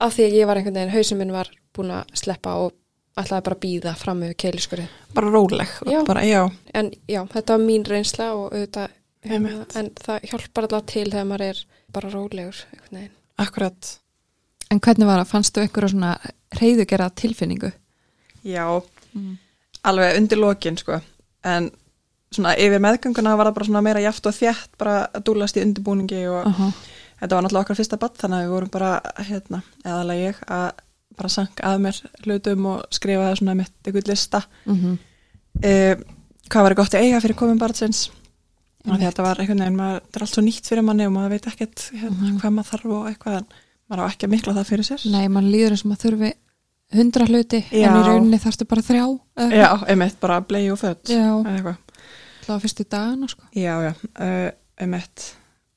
[0.00, 2.74] af því að ég var einhvern veginn hausinn minn var búin að sleppa og
[3.16, 5.72] ætlaði bara að býða fram með keiliskurði bara róleg.
[5.88, 6.02] Já.
[6.04, 6.42] bara, já,
[6.74, 8.92] en já, þetta var mín reynsla og auðvitað.
[9.26, 11.62] En það hjálpar alltaf til þegar maður er
[11.92, 12.64] bara rólegur
[13.36, 13.96] akkurat
[14.70, 15.30] En hvernig var það?
[15.30, 16.12] Fannstu einhverja svona
[16.58, 17.70] reyðugerða tilfinningu?
[18.46, 18.64] Já,
[19.86, 20.98] alveg undir lokin sko,
[21.46, 21.70] en
[22.34, 25.62] svona yfir meðgönguna var það bara svona meira jaft og þjætt bara að dúlast í
[25.62, 26.72] undirbúningi og Aha.
[27.20, 28.90] þetta var náttúrulega okkar fyrsta badd þannig að við vorum bara,
[29.28, 30.66] hérna, eðalega ég að
[31.16, 34.98] bara sank að mér hlutum og skrifaði svona mitt ykkur lista Mm -hmm.
[35.62, 35.94] uh,
[36.50, 38.10] hvað var gott að eiga fyrir komin barnsins.
[38.86, 41.48] Þetta var einhvern veginn, maður, þetta er allt svo nýtt fyrir manni og maður veit
[41.52, 43.48] ekkert hérna, hvað maður þarf og eitthvað en
[43.86, 46.32] maður á ekki að mikla það fyrir sér Nei, mann líður eins og maður þurfi
[46.96, 47.88] hundra hluti Já.
[47.88, 49.04] en í rauninni þarftu bara þrjá
[49.42, 50.94] eða Já, einmitt, bara blei og eða
[51.50, 51.80] eitthvað
[52.46, 53.48] eitthvað á fyrstu dagana sko.
[53.54, 55.34] Já, já, uh, einmitt.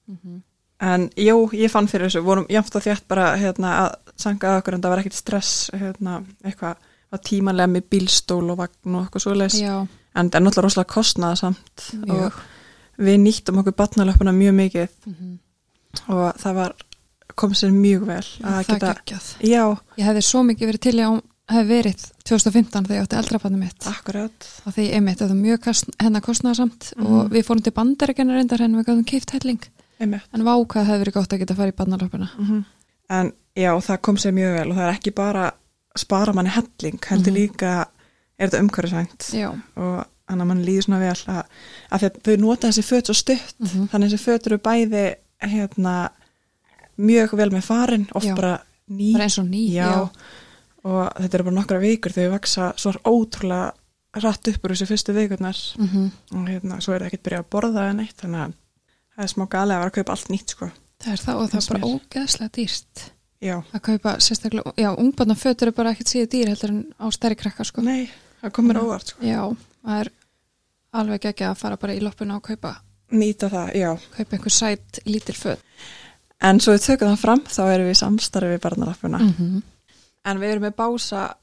[0.08, 0.43] mm
[0.80, 4.60] En jú, ég fann fyrir þessu, vorum jafnt og þétt bara hérna, að sanga að
[4.62, 6.78] okkur en það var ekkit stress, hérna, eitthvað
[7.12, 9.58] var tímanlega með bílstól og vagn og eitthvað svoleiðis.
[9.60, 9.74] Já,
[10.15, 11.84] En það er náttúrulega rosalega kostnaða samt
[12.15, 12.38] og
[12.99, 14.89] við nýttum okkur batnalöpuna mjög mikið.
[15.07, 15.38] Mm
[16.07, 16.73] og það var,
[17.39, 19.27] kom sér mjög vel að Það geta, geggjað.
[19.41, 19.63] Já,
[19.97, 23.88] Ég hefði svo mikið verið til hún hefði verið 2015 þegar ég átti eldrafannu mitt.
[23.89, 27.07] Akkurat, og því einmitt, það var mjög hennar kostnaðarsamt Mhm.
[27.09, 29.59] og við fórum til bandarækjana reyndar en við gáðum keift helling.
[29.99, 30.21] Einmitt.
[30.33, 32.65] en vá hvað hefði verið gott að geta að fara í barnalöpuna Mm
[33.09, 35.51] En já, það kom sér mjög vel og það er ekki bara
[35.97, 37.35] spara manni helling, heldur Mhm.
[37.35, 37.85] líka
[38.39, 39.33] er þetta umhverfisvænt.
[39.75, 41.44] Og þannig að mann líður svona vel að,
[41.92, 43.88] að þau nota þessi föt svo stutt Mhm.
[43.92, 45.04] þannig að þessi föt eru bæði
[45.42, 45.96] hérna
[47.00, 48.36] mjög vel með farin oft Já.
[48.36, 48.54] bara
[48.92, 50.10] ný bara eins og ný já,
[50.84, 53.74] og þetta eru bara nokkra vikur þau vaksa svo ótrúlega
[54.20, 56.12] rætt upp úr þessu fyrstu vikurnar Mhm.
[56.34, 58.54] og hérna, svo er það ekkert byrjað að borða en eitt þannig að
[59.15, 61.50] það er smá galið að vera að kaupa allt nýtt sko, Það er það og
[61.50, 63.12] það er bara ógeðslega dýrt
[63.42, 67.06] já, að kaupa sérstaklega, já, ungbarna fötur er bara ekkert síðu dýr heldur en á
[67.12, 67.82] stærri krakka sko.
[67.82, 68.10] nei,
[68.44, 68.82] það komur Já.
[68.84, 69.22] óvart sko.
[69.24, 70.10] Já, það er
[70.93, 72.75] alveg ekki að fara bara í loppuna og kaupa,
[73.12, 75.60] nýta það, já kaupa einhver sætt lítil föt.
[76.41, 79.62] en svo við tökum það fram, þá erum við í samstarfi við barnarappuna Mm -hmm.
[80.25, 81.36] En við erum með bása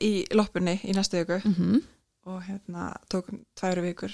[0.00, 1.82] í loppunni í næstu viku Mm
[2.26, 4.12] og hérna tókum tværu vikur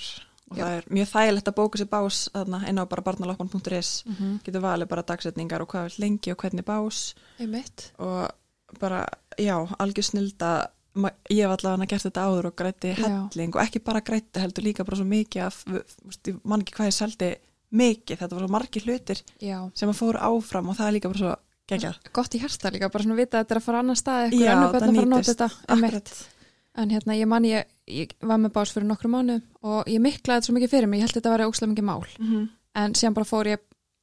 [0.50, 0.64] og Já.
[0.64, 2.28] það er mjög þægilegt að bóka sér bás
[2.68, 4.38] inn á bara barnaloppan.is -hmm.
[4.44, 7.14] getur valið bara dagsetningar og hvað vil lengi og hvernig bás
[7.98, 8.30] og
[8.80, 9.06] bara,
[9.38, 10.70] já, algjör snilda
[11.30, 14.86] ég hef allavega gert þetta áður og grætti helling og ekki bara grætti heldur líka
[14.86, 15.76] bara svo mikið af, þú
[16.08, 17.30] veist, ég man ekki hvað ég seldi
[17.70, 21.12] mikið, þetta var svo margir hlutir Já, sem að fóru áfram og það er líka
[21.12, 21.34] bara svo
[21.70, 22.00] geggjað.
[22.18, 24.52] gott í hjarta líka, bara svona vita að þetta er að fara annar stað eitthvað
[24.56, 25.50] annar börn að fara að nota þetta.
[25.76, 26.14] Akkurat.
[26.80, 30.40] En hérna, ég man ég, ég var með bás fyrir nokkru mánu og ég miklaði
[30.40, 32.02] þetta svo mikið fyrir mig, ég held þetta að vera óslega mikið mál.
[32.18, 32.48] Mm
[32.78, 33.62] En síðan bara fór ég,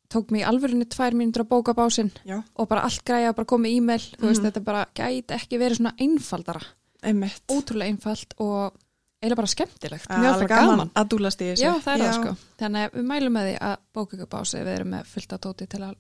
[0.09, 2.11] tók mig í alvörinni tvær mínútur að bóka básinn
[2.55, 4.47] og bara allt græja, bara komið e-mail, þú veist, Mhm.
[4.51, 6.61] þetta bara gæti ekki verið svona einfaldara,
[7.03, 7.41] einmitt.
[7.49, 8.73] ótrúlega einfalt og
[9.21, 10.91] eiginlega bara skemmtilegt, er mjög alveg gaman.
[10.95, 11.63] að dúlast í þessu.
[11.63, 12.35] Já, það er það sko.
[12.59, 15.39] Þannig að við mælum með því að bóka ykkur bási, við erum með fullt að
[15.41, 15.95] tóti til að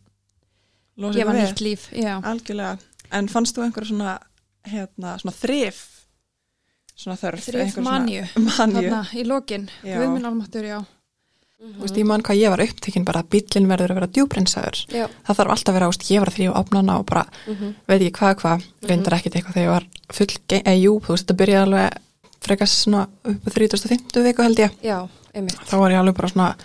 [0.97, 2.21] losa gefa nýtt líf, já.
[2.23, 2.79] algjörlega,
[3.11, 4.19] en fannst þú einhverja svona
[4.65, 5.83] hérna, svona þrif
[6.97, 8.23] svona þörf Þrif einhver manju,
[9.21, 9.99] í lokin, Já.
[9.99, 10.79] Guðminn Almatur, já.
[11.57, 14.81] Þú veist, ég man hvað ég var upptekinn bara að bíllinn verður að vera djúbrinsaður
[15.25, 17.71] það þarf alltaf að vera, veist, ég var að þrýja opnana og bara, Mhm.
[17.87, 20.27] veit ég hvað, hvað reyndar ekkit eitthvað þegar ég var full
[20.59, 21.97] eða jú, þú veist, þetta byrjaði alveg
[22.41, 24.71] frekast svona upp á 3050 viku held ég.
[24.83, 25.57] Já, einmitt.
[25.65, 26.55] þá var ég alveg bara svona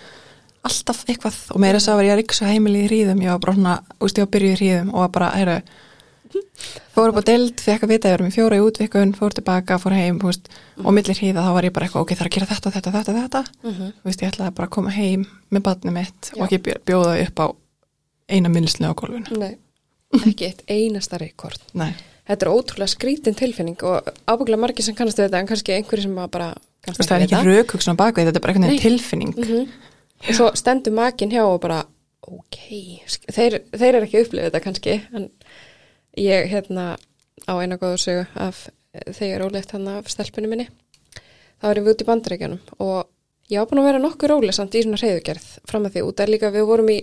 [0.63, 3.23] alltaf eitthvað og meira þess að var ég að ríksa heimili í hríðum.
[3.25, 5.63] Ég var bara svona, þú veist, ég var byrjuð í hríðum og bara, heyrðu
[6.95, 9.79] fór upp á deild, fekk að vita ég var með fjóra í útvikun fór tilbaka,
[9.83, 10.49] fór heim, veist
[10.83, 12.93] og millir hríða þá var ég bara eitthvað, ok, það er að gera þetta, þetta,
[12.99, 13.43] þetta, þetta.
[13.65, 13.91] Mhm.
[14.01, 17.13] þú veist, ég ætlaði bara að koma heim með barnið mitt og ekki bjó- bjóða
[17.27, 17.47] upp á
[18.33, 19.39] eina minnislu á gólfinu.
[19.39, 19.57] Nei,
[20.27, 21.61] ekki eitt einasta rekord.
[21.75, 21.93] Nei,
[22.23, 26.03] Þetta er ótrúlega skrítin tilfinning og ábygglega margir sem kannast við þetta en kannski einhverju
[26.07, 26.53] sem bara
[26.87, 29.35] kannast veist, það er ekki raukhugsun á bakvið, þetta er bara einhvern veginn tilfinning.
[29.37, 29.73] Mm
[30.23, 31.81] og svo stendur makin hjá og bara
[32.23, 32.59] ok,
[33.35, 35.25] þeir, þeir eru ekki upplifið þetta kannski en
[36.19, 36.97] ég hérna
[37.49, 40.69] á eina góðu sögu af þegar er ólegt hann af stelpunni minni.
[41.63, 43.09] Þá erum við út í bandaríkjanum og
[43.53, 46.05] ég á búin að vera nokkuð róleg samt í svona reyðugerð fram að því.
[46.09, 46.99] Út að líka við vorum í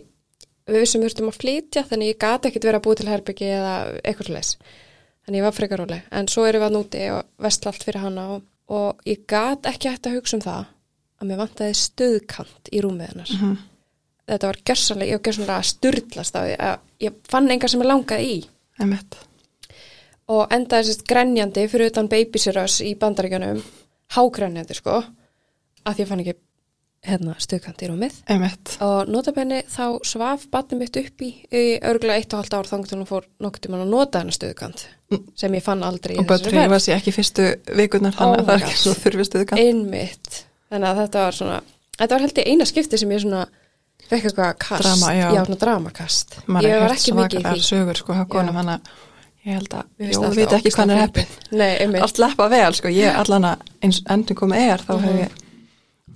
[0.70, 3.50] við vissum við þurftum að flytja þannig ég gati ekkit vera að búið til herbyggi
[3.56, 4.52] eða eitthvað leis
[5.26, 6.04] þannig ég var frekar róleg.
[6.14, 9.70] En svo erum við að núti og vestla allt fyrir hana og, og ég gat
[9.70, 10.70] ekki hægt að hugsa um það
[11.20, 13.34] að mér vantaði stöðkant í rúmið hennar.
[13.36, 13.58] Mhm.
[14.30, 17.82] þetta var gjörsanlega, ég var gjörsanlega að styrlast á því að ég fann enga sem
[17.82, 18.40] ég langaði í
[18.80, 19.18] Einmitt.
[20.30, 23.64] og endaði sérst grenjandi fyrir utan babysirös í bandaríkjanum
[24.16, 26.38] hágrenjandi sko að því ég fann ekki
[27.08, 28.16] hérna stöðkant í rúmið.
[28.28, 28.74] Einmitt.
[28.84, 32.92] og notabenni þá svaf batnum mitt upp í, í örgulega eitt og halvt ár þangt
[32.92, 34.84] til hún fór nokkuð tímann að nota hennar stöðkant
[35.40, 37.48] sem ég fann aldrei í og bara treyfa sér ekki fyrstu
[37.80, 40.42] vikurnar Oh þannig að my það er ekki svo þurfistuðu kann einmitt.
[40.70, 41.62] Þannig að þetta var svona
[41.96, 43.46] þetta var held ég eina skipti sem ég svona
[44.10, 45.30] fekk eitthvað kast, Drama, já.
[45.46, 48.64] svona dramakast maður ég er var ekki mikið í því sögur sko konum Já.
[48.76, 48.82] að
[49.46, 51.04] ég held að, við alltaf veit ekki hvað hann er
[51.84, 52.02] einmitt.
[52.04, 55.04] allt leppa vel sko, ég allan að eins endur komið er þá Mhm.
[55.06, 55.20] hef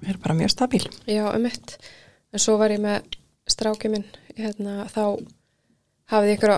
[0.04, 1.78] ég er bara mjög stabíl Já, einmitt.
[2.34, 3.04] En svo var ég með
[3.48, 4.04] stráki minn,
[4.36, 5.22] hérna, þá
[6.12, 6.54] hafði ykkur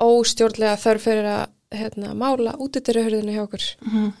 [0.00, 3.64] óstjórnlega þörf fyrir að hérna, mála útidyruhörðinu hjá okkur.
[3.84, 4.12] Mhm.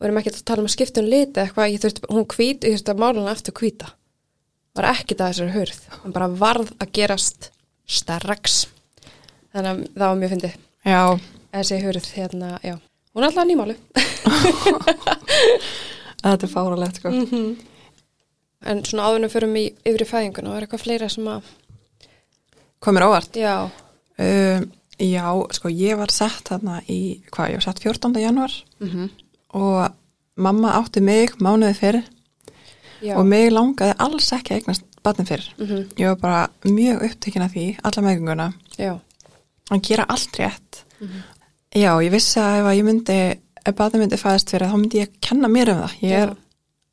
[0.00, 2.60] Og erum ekki að tala um að skipta um liti eitthvað, ég þurfti, hún hvít,
[2.66, 3.92] ég þurfti að mála hana aftur hvíta.
[4.76, 5.80] Var ekki það þessari hörð.
[6.02, 7.50] Hún bara varð að gerast
[7.88, 8.62] strax.
[9.52, 10.54] Þannig að það var mjög fyndið.
[11.52, 12.74] Þessi hörð, hérna, já.
[13.12, 13.74] Hún er alltaf nýmálu.
[16.22, 17.52] þetta er fáralegt sko Mm.
[18.62, 21.42] En svona áðunum förum í yfir í fæðinguna er eitthvað fleira sem að,
[22.78, 23.56] komir óvart já,
[24.22, 24.66] um,
[25.02, 25.24] já,
[25.56, 26.98] sko ég var sett þarna í,
[27.34, 28.14] hvað, ég var sett 14.
[28.22, 29.08] januar mm
[29.52, 29.90] og
[30.40, 32.06] mamma átti mig mánuði fyrir
[33.02, 33.16] já.
[33.18, 35.88] og mig langaði alls ekki að eignast batni fyrir Mhm.
[35.98, 38.98] ég var bara mjög upptekinn af því alla meðgönguna Já,
[39.70, 40.84] að gera allt rétt
[41.74, 43.18] já, ég vissi að ef að ég myndi
[43.66, 46.36] ef batni myndi fæðast fyrir þá myndi ég kenna mér um það ég er Já.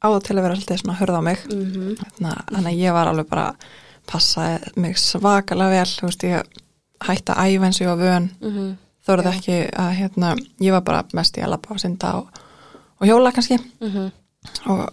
[0.04, 2.93] áður til að vera alltaf svona að hörða á mig mm Þarna, þannig að ég
[2.93, 3.56] var alveg bara
[4.08, 6.43] passaði mig svakalega vel þú veist, ég
[7.06, 8.76] hætti að æfa eins og ég var vön -hmm.
[9.08, 9.38] þóraði Já.
[9.38, 12.28] ekki að hérna, ég var bara mest í að labba og synda og,
[13.02, 14.12] og hjóla kannski Mhm.
[14.67, 14.89] og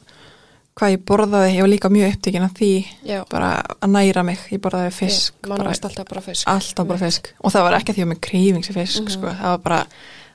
[0.76, 2.70] hvað ég borðaði, ég var líka mjög upptíkin af því
[3.08, 6.48] Já, bara að næra mig, ég borðaði fisk mann bara, alltaf bara fisk.
[6.52, 7.30] alltaf bara fisk.
[7.40, 9.08] Og það var ekki að því að með krýfings í fisk Mhm.
[9.14, 9.86] sko, það var bara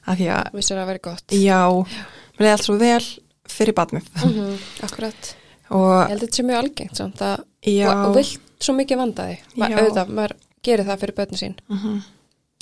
[0.07, 1.27] að því að Vissir að vera gott.
[1.31, 3.05] Já, mér leiði allt svo vel
[3.47, 4.57] fyrir badmið -hmm.
[4.83, 5.35] Akkurat,
[5.69, 7.39] ég og held að þetta sé mjög algengt samt að
[7.87, 9.77] og, og vilt svo mikið vanda því Ma, Já.
[9.77, 10.31] auðvitað, maður
[10.63, 11.55] gerir það fyrir börnu sín.
[11.69, 12.01] Mhm.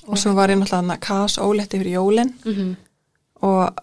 [0.07, 2.33] og svo var ég náttúrulega þarna kas ólétt yfir jólin.
[2.45, 2.75] Mm -hmm.
[3.41, 3.73] og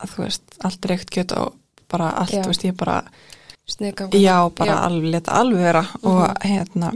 [0.00, 1.54] að þú veist, allt reykt kjöt og
[1.88, 2.42] bara allt, Já.
[2.42, 3.02] þú veist, ég bara
[3.66, 4.78] Sniðgang já, bara Já.
[4.86, 6.92] alveg leta alveg vera og hérna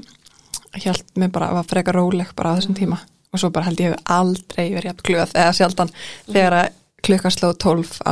[0.78, 3.00] held mér bara, var frekar róleg bara á þessum tíma.
[3.30, 5.90] Og svo bara held ég aldrei verið jafn glöð eða sjaldan
[6.28, 6.68] þegar að
[7.06, 8.10] klukkan sló 12 á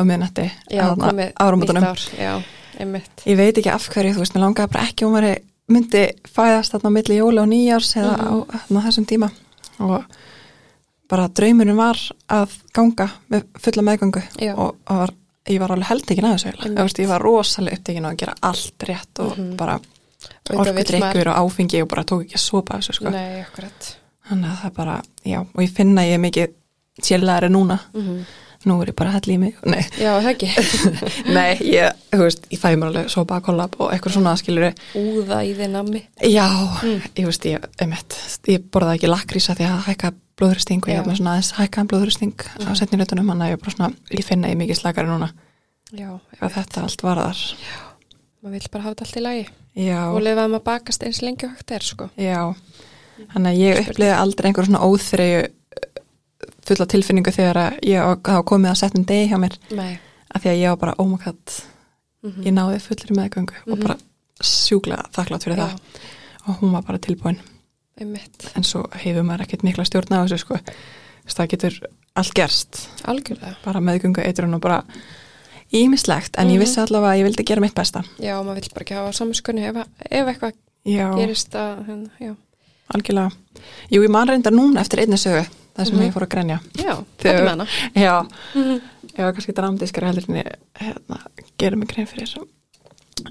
[1.39, 2.03] árumótunum nýtt ár.
[3.27, 5.29] Ég veit ekki af hverju, þú veist, mér langaði bara ekki um að
[5.69, 9.29] myndi fæðast þarna á milli jóla og nýjárs eða á, á þessum tíma.
[9.85, 10.05] Og
[11.11, 11.99] bara draumurinn var
[12.33, 14.55] að ganga með fulla meðgangu Já.
[14.55, 15.13] og var,
[15.49, 19.23] ég var alveg held ekki næðu ég, var rosalega upptekinn á að gera allt rétt
[19.25, 22.97] og bara Og þetta vill orkudrykkur og áfengi og bara tók ekki að sopa þessu
[22.97, 23.13] sko.
[23.15, 23.89] Nei, akkurat.
[24.29, 26.55] Þannig að það bara, já, og ég finna að ég mikið
[27.07, 27.77] sjælari núna.
[27.95, 28.25] Mm
[28.67, 29.59] nú er ég bara að hella í mig.
[29.69, 30.49] Nei, Já, það ekki.
[31.37, 34.67] Nei ég, þú veist, ég fæ mér alveg sopa að kollab og eitthvað svona skilur
[34.99, 36.47] Úða í þið nammi Já,
[37.15, 38.19] ég veist, ég, einmitt,
[38.51, 41.01] ég borðaði ekki lakrísa því að hækka blóðuristing og ég Já.
[41.03, 44.49] hef með svona aðeins hækkaðan blóðuristing á setnilutunum, hann að ég bara svona, ég finna
[44.53, 45.31] ég mikið slakari núna,
[45.93, 47.43] Já, hvað þetta allt varðar.
[48.43, 49.47] maður vill bara hafa þetta allt í lagi.
[49.79, 52.11] Já, og lifa að bakast eins lengi og hægt er sko.
[52.19, 52.55] Já,
[53.35, 55.47] þannig að ég upplýði aldrei einhver svona óþreyju
[56.69, 59.59] fulla tilfinningu þegar ég hafa komið að setja um degi hjá mér.
[59.75, 59.99] Nei.
[60.29, 61.59] að því að ég var bara, oh my god
[62.23, 62.43] Mhm.
[62.45, 63.95] ég náði fullri meðgöngu og bara
[64.43, 65.77] sjúklega þakklátt fyrir það.
[66.49, 67.39] Og hún var bara tilbúin
[67.99, 68.51] Einmitt.
[68.57, 70.59] en svo hefur maður ekkert mikla stjórn á þessu sko,
[71.29, 71.79] það getur
[72.19, 72.89] allt gerst.
[73.05, 73.57] Algjörlega.
[73.65, 74.83] bara meðgöngu eitrun og bara
[75.73, 78.03] ímislegt, en ég vissi allavega að ég vildi gera mitt besta.
[78.19, 80.55] Já, maður vill bara ekki hafa samskunni ef, ef eitthvað
[80.89, 82.35] já, gerist að, já.
[82.95, 83.31] algjörlega.
[83.93, 85.45] Jú, ég man reyndar núna eftir einni sögu
[85.79, 86.59] það sem ég fór að grenja.
[86.79, 87.67] Já, þetta með hana.
[87.95, 88.15] já,
[89.13, 91.21] ég var kannski dramdískari heldur en ég hérna,
[91.61, 92.47] gerir mig grein fyrir þessu.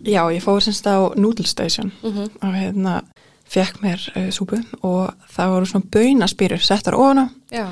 [0.04, 1.92] Já, ég fór semst á Noodle Station.
[2.04, 2.30] Mhm.
[2.44, 3.02] og hérna
[3.52, 7.26] fekk mér uh, súpu og það voru svona baunaspýrur settar ofan á.
[7.54, 7.68] Já,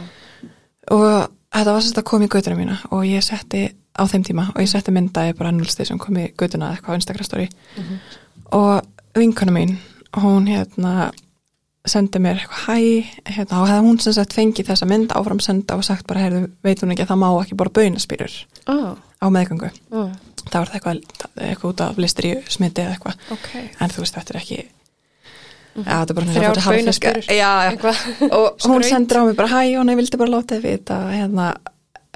[0.94, 1.08] og
[1.56, 4.62] þetta var semst að koma í götuna mína og ég setti á þeim tíma og
[4.64, 7.50] ég setti myndaði bara Noodle Station kom í götuna eða eitthvað á Instagram story.
[8.56, 8.82] Og
[9.16, 9.78] vinkona mín
[10.16, 11.12] hún hérna
[11.86, 12.78] sendi mér eitthvað hæ
[13.38, 16.82] hérna, og hún sem sagt fengið þessa mynd áfram senda og sagt bara, heyrðu, veit
[16.82, 18.38] hún ekki að það má ekki bara baunaspýrur
[18.72, 19.70] ah, á meðgöngu?
[19.94, 20.16] Ah,
[20.50, 21.04] það var eitthvað,
[21.36, 23.52] eitthvað út af listri smiti eða eitthvað, ok.
[23.80, 24.60] en þú veist, þetta er ekki
[25.76, 26.36] Er bara Mhm.
[26.36, 27.26] Þrjár baunaspyrur.
[27.72, 27.98] Eitthvað.
[28.32, 31.48] og hún sendur á mig bara hæ, hún ég vildi bara láta þið vita hérna,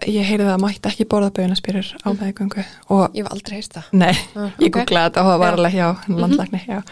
[0.08, 3.74] ég heyrði það að mætti ekki borða baunaspýrur á meðgöngu og Ég hef aldrei heist
[3.76, 3.84] það.
[3.92, 6.84] Nei, Ah, ég googlaði þetta og það var alveg hjá landlækni, já.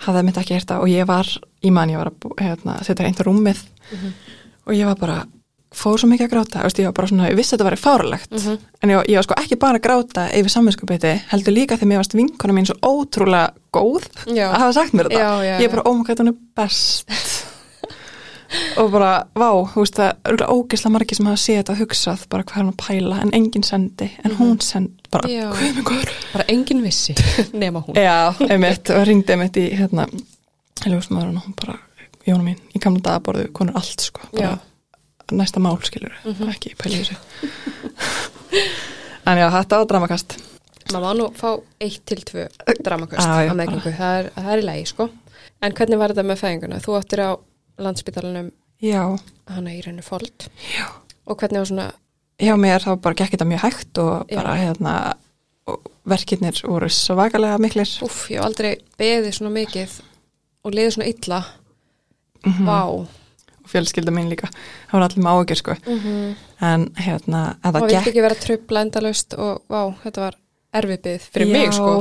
[0.00, 1.26] Hafði mitt ekki hérta og ég var,
[1.62, 3.60] ég man, ég var að hérna, setja einn til rúmið
[4.66, 5.24] og ég var bara,
[5.72, 7.78] fór svo mikið að gráta, veist, ég var bara svona, ég vissi að þetta væri
[7.78, 8.58] fáralegt, Mhm.
[8.82, 12.00] en ég, ég var sko ekki bara að gráta yfir samvinskupiti, heldur líka þegar mér
[12.02, 14.50] varst vinkona mín svo ótrúlega góð Já.
[14.50, 15.18] að hafa sagt mér þetta.
[15.20, 15.70] Já, já, ég já.
[15.70, 17.46] bara, ómaka, hún er best.
[18.80, 22.42] og bara, vá, þú veist það er ógislega margir sem hafa séð þetta hugsað bara
[22.42, 25.52] hvað er hann að pæla, en enginn sendi en hún sendi, bara, Mhm.
[25.52, 27.14] Hvað er mig góður Bara engin vissi,
[27.54, 27.94] nema hún.
[27.94, 30.08] Já, einmitt, og ringdi einmitt í hérna,
[30.84, 31.78] ljósmaðurinn og hún bara
[32.26, 34.58] Jóna mín, í gamla daga borðu konur allt sko, bara
[35.36, 36.14] næsta mál skilur
[36.50, 37.16] ekki pæli þessu
[39.30, 40.36] En já, þetta var dramakast
[40.90, 41.50] Maður má nú fá
[41.84, 42.46] eitt til tvö
[42.82, 43.52] dramaköst Já, já.
[43.52, 45.06] á meðgöngu, það er, það er í lagi sko.
[45.62, 46.78] En hvernig var þetta með fæðinguna?
[46.82, 47.30] Þú áttir á
[47.84, 48.48] landsbytalanum
[48.82, 49.02] Já,
[49.52, 50.86] hana í rauninu fold já
[51.30, 51.84] og hvernig var svona,
[52.42, 54.62] hjá mér þá bara gekk þetta mjög hægt og bara Já.
[54.64, 54.94] hérna
[55.70, 59.94] og verkirnir voru svakalega miklir uff, ég hef aldrei beðið svona mikið
[60.64, 61.40] og liðið svona illa
[62.40, 62.64] Mhm.
[62.64, 63.06] Vá og
[63.70, 64.50] fjölskylda mín líka,
[64.90, 65.76] það voru allir með áhugjur sko.
[65.86, 66.30] Mm
[66.60, 70.34] en hérna, en Maður það gekk ekki vera trubla endalaust og vá, þetta var
[70.76, 71.94] erfið byggð fyrir mig Já, sko.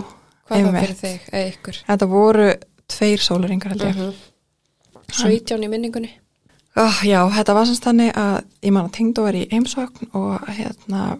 [0.49, 0.81] Hvað einmitt.
[0.83, 1.77] fyrir þig, eða ykkur?
[1.87, 2.47] Þetta voru
[2.89, 3.95] tveir sólaringar held ég.
[3.95, 4.13] Mhm.
[5.09, 6.11] 17 í minningunni?
[6.79, 8.35] Oh, já, þetta var semst þannig að
[8.67, 11.19] ég man að tengdu var í heimsókn og hérna,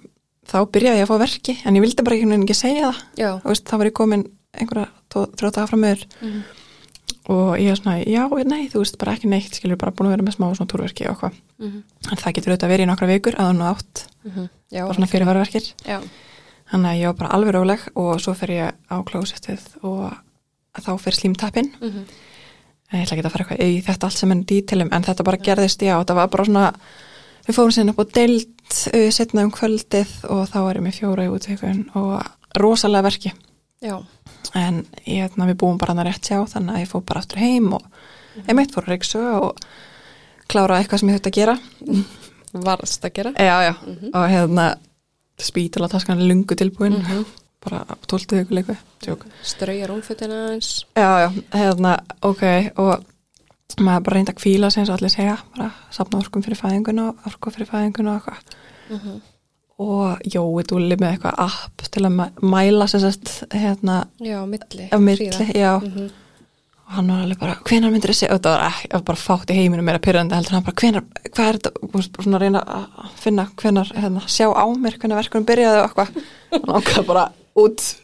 [0.50, 3.40] þá byrjaði ég að fá verki en ég vildi bara veginn ekki segja það.
[3.40, 4.26] Og veist, þá var ég komin
[4.60, 6.44] einhverja þrjá daga fram meður Mhm.
[7.30, 10.16] Og ég er svona, já, nei, þú veist, bara ekki neitt skilur bara búin að
[10.18, 11.84] vera með smá svona túrverki og hvað Mhm.
[12.12, 14.50] en það getur auðvitað verið í nokkra vikur að hún átt, Mhm.
[14.72, 16.00] já, bara svona fyrirvarverkir já.
[16.72, 20.14] þannig að ég var bara alveg róleg og svo fer ég á klósettið og
[20.80, 22.06] þá fer slímtappin Mhm.
[22.92, 25.24] en ég ætla ekki að fara eitthvað í þetta allt sem enn dítilum en þetta
[25.24, 26.74] bara gerðist, já, þetta var bara svona
[27.48, 28.48] við fórum sinna upp á deild
[28.94, 32.24] uh, setna um kvöldið og þá var ég með fjóra í útvíkun og
[32.58, 33.32] rosalega verki
[33.82, 33.96] já.
[34.56, 37.22] en ég, hérna, við búum bara hann að rétt sjá þannig að ég fór bara
[37.24, 37.86] aftur heim og
[38.48, 39.64] einmitt fór að reyksu og
[40.50, 41.58] klára eitthvað sem ég þurfti að gera.
[42.66, 43.32] Varst að gera?
[43.38, 43.74] Já, já,
[44.14, 44.66] og hérna
[45.40, 46.98] spítala taskan lungu tilbúin.
[47.00, 47.26] Mhm.
[47.60, 48.72] bara 12 vikuleiku
[49.04, 52.72] tjók Strauja rúmfötina eins Já, já, hérna, ok.
[52.80, 53.04] Og
[53.84, 57.52] maður bara reyndi að kvíla sem allir segja, bara safna orkum fyrir fæðinguna og orku
[57.52, 58.56] fyrir fæðinguna og eitthvað.
[58.90, 59.22] Mhm.
[59.80, 65.30] Og Jói dúli með eitthvað app til að mæ- mæla sagt, hérna, Já, milli milli,
[65.56, 66.10] já Mhm.
[66.90, 69.84] og hann var alveg bara, hvenar myndir þessi það var ekki, bara fátt í heiminu
[69.84, 73.10] meira pyrrandi heldur hann bara, hvenar, hvað er þetta veist, bara svona að reyna að
[73.16, 77.96] finna hvenar, hérna, sjá á mér, hvenar verkunum byrjaði og eitthvað, hann ákvað bara út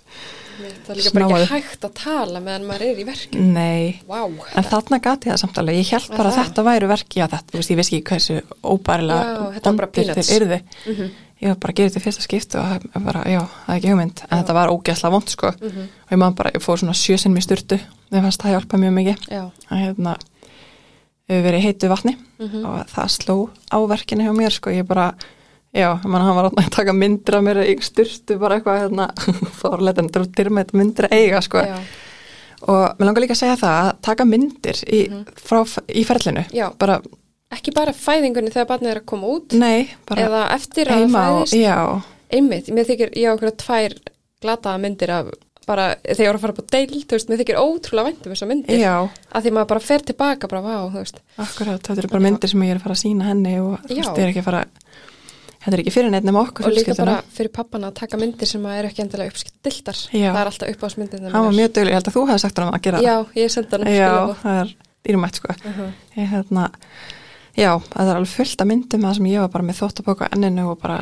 [0.55, 1.43] Það er líka bara Snáði.
[1.43, 4.21] ekki hægt að tala meðan maður er í verkinu nei, Vá,
[4.55, 7.51] En þarna gati það samt alveg, ég held bara að þetta væri verki, já þetta,
[7.51, 10.29] þú veist, ég vissi ekki hversu óbærilega þetta bara peanuts.
[10.29, 10.61] þeir yrði.
[10.87, 11.09] Mhm.
[11.41, 13.89] Ég var bara að gera þetta í fyrsta skiptu og bara, já, það er ekki
[13.91, 15.49] hugmynd, en þetta var ógeðslega vond, sko.
[15.59, 15.81] Mhm.
[16.05, 17.79] Og ég maður bara, ég fór svona sjösinn mér styrtu,
[18.09, 19.25] þegar fannst það hjálpa mjög mikið.
[19.35, 20.13] Já, Að hérna,
[21.29, 22.65] við verið heitu vatni Mhm.
[22.65, 25.13] og það sló á verkinu hjá mér, sko, ég bara,
[25.75, 29.09] já, mann hann var að taka myndir af mér í styrtu, bara eitthvað, hérna,
[30.55, 31.75] með myndir að eiga, sko já,
[32.67, 35.01] og mér langar líka að segja það að taka myndir í,
[35.35, 36.45] frá, í ferlinu.
[36.53, 36.71] Já.
[36.79, 37.01] bara,
[37.55, 41.57] ekki bara fæðingunni þegar barnið er að koma út nei, eða eftir að það fæðist?
[41.57, 41.77] já,
[42.35, 43.97] einmitt, mér þykir ég okkur tvær
[44.43, 45.33] glataða myndir af
[45.65, 48.35] bara þegar ég var að fara upp á deil, þú veist, mér þykir ótrúlega væntum
[48.35, 48.93] þessar myndir, Já,
[49.33, 52.51] að því maður bara fer tilbaka bara, vá, þú veist, akkurat, þetta eru bara myndir
[52.51, 54.63] sem ég er að fara að sína henni og ég er ekki að fara
[55.65, 58.65] þetta er ekki fyrir nema okkur og líka bara fyrir pappana að taka myndir sem
[58.69, 59.31] að eru ekki endilega
[60.13, 60.29] Já.
[60.29, 62.69] það er alltaf uppáðsmyndir Hann var mjög dugleg, ég held að þú hefði sagt hann
[62.69, 64.11] að gera Já, ég sendi hann Já,
[64.43, 64.75] það er
[65.05, 65.53] dýrumætt sko.
[65.53, 65.91] Uh -huh.
[66.17, 66.69] ég, hérna,
[67.55, 70.65] Já, það er alveg fullt af myndum að sem ég var bara með þóttapóka enninu
[70.73, 70.97] og bara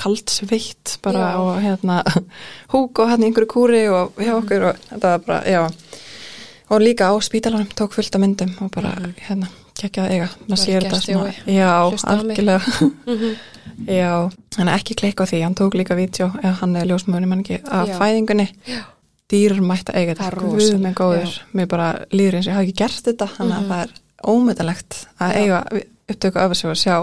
[0.00, 1.36] kalt sveitt bara Já.
[1.36, 1.98] og hérna
[2.72, 4.42] húk og hérna einhverju kúri og hjá Mhm.
[4.42, 5.70] okkur og þetta var bara, já
[6.70, 9.14] og líka á spítalanum tók fullt af myndum og bara Mhm.
[9.28, 9.48] hérna
[9.78, 11.70] gekkja að eiga maður sér þetta svona, já,
[12.04, 12.60] algjörlega
[13.06, 13.36] Mhm.
[13.86, 17.26] já, hann er ekki kleik á því hann tók líka vídeo, eða hann er ljósmöðun
[17.28, 17.98] mann ekki, af Já.
[18.00, 18.80] fæðingunni Já.
[19.30, 22.66] dýr mætti að eiga þetta, rosalegt, með góður mér bara líður eins og ég hafi
[22.72, 23.70] ekki gert þetta þannig að Mhm.
[23.70, 23.90] það er
[24.24, 25.60] ómyndalegt að eiga
[26.08, 26.96] upptöku af þessu og sjá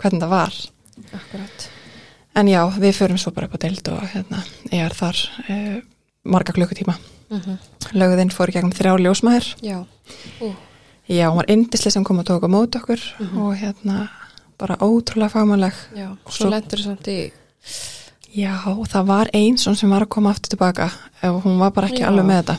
[0.00, 0.54] hvernig það var
[1.14, 1.68] Akkurat.
[2.36, 4.42] en já, við förum svo bara upp á deild og hérna,
[4.72, 5.16] ég er þar
[5.48, 5.82] e,
[6.24, 6.96] marga klukkutíma
[7.30, 7.58] Mm
[7.94, 9.78] lögðinn fór í gegnum þrjá ljósmaður Já,
[10.42, 10.48] Ú,
[11.08, 13.38] já, hún var yndislega sem kom að tóka mót okkur Mhm.
[13.42, 14.08] og hérna
[14.58, 17.30] bara ótrúlega fagmannleg já, og Svo- svo lendur samt í,
[18.36, 20.90] Já, það var einn svona sem var að koma aftur tilbaka
[21.22, 22.08] og hún var bara ekki Já.
[22.10, 22.56] alveg með þetta.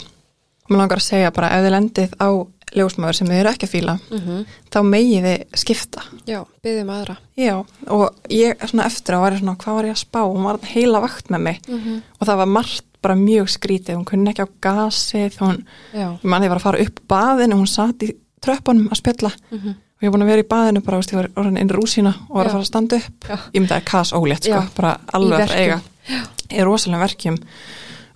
[0.70, 2.30] Mér langar að segja bara ef þið lendið á
[2.76, 6.02] ljósmaður sem þið eru ekki að fíla, mm þá megið þið skipta.
[6.28, 7.18] já, byggðum aðra.
[7.38, 7.56] Já,
[7.88, 10.22] og ég svona eftir að var ég svona, hvað var ég að spá?
[10.28, 12.02] Hún var heila vakt með mig Mm -hmm.
[12.20, 16.46] og það var margt bara mjög skrítið, hún kunni ekki á gasið, hún, ég manni
[16.46, 20.12] ég var að fara upp baðinu, hún satt í tröppunum að spjalla mm og ég
[20.12, 22.36] var búin að vera í baðinu bara, veist, ég var orðin inn í rúsína og
[22.36, 22.50] var Já.
[22.50, 23.26] að fara að standa upp.
[23.30, 23.38] Já.
[23.54, 25.80] Ég myndi að kas ólétt, sko, bara alveg að eiga.
[25.82, 26.28] verkjum.
[26.52, 27.38] í rosalega verkjum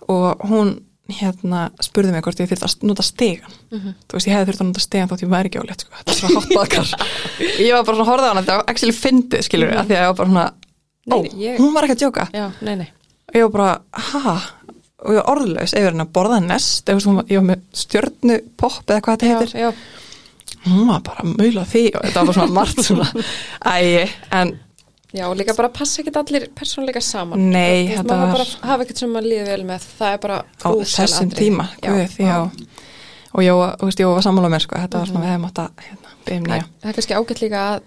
[0.08, 0.70] og hún
[1.20, 3.94] hérna spurði mig hvort ég þurfti að nota stegan Mhm.
[4.08, 5.92] þú veist ég hefði þurfti að nota stegan þótt ég væri ekki álétt sko.
[5.98, 6.88] þetta er svona hátt baðkar
[7.68, 9.80] ég var bara svona að horfa á hana þetta var actually fyndið skilur mm Mhm.
[9.82, 10.48] af því að ég var bara svona
[11.12, 12.90] ó, nei, ég- hún var ekki að djóka já, nei, nei.
[13.30, 14.42] og ég var bara ha
[15.02, 19.02] og ég var orðlaus yfir henni að borða nest svona, ég var með stjörnupopp eða
[19.02, 19.72] hvað þetta Já, heitir já,
[20.68, 23.08] hún var bara að mula því og þetta var bara svona margt svona
[23.66, 24.60] æ, en
[25.14, 27.40] já, og líka bara passa ekki allir persónleika saman.
[27.52, 30.14] Nei, Þú veist, þetta maður var- bara hafa ekkert sem maður líði vel með, það
[30.14, 32.38] er bara á þessum tíma guð, já.
[33.34, 35.64] og Jóa, þú veist, Jóa var sammála með sko, þetta var svona við hefum átt
[35.64, 37.82] að hérna, byrjum Það nýja það er kannski ágætt líka að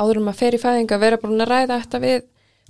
[0.00, 2.20] áður um að fer í fæðinga vera búin að ræða þetta við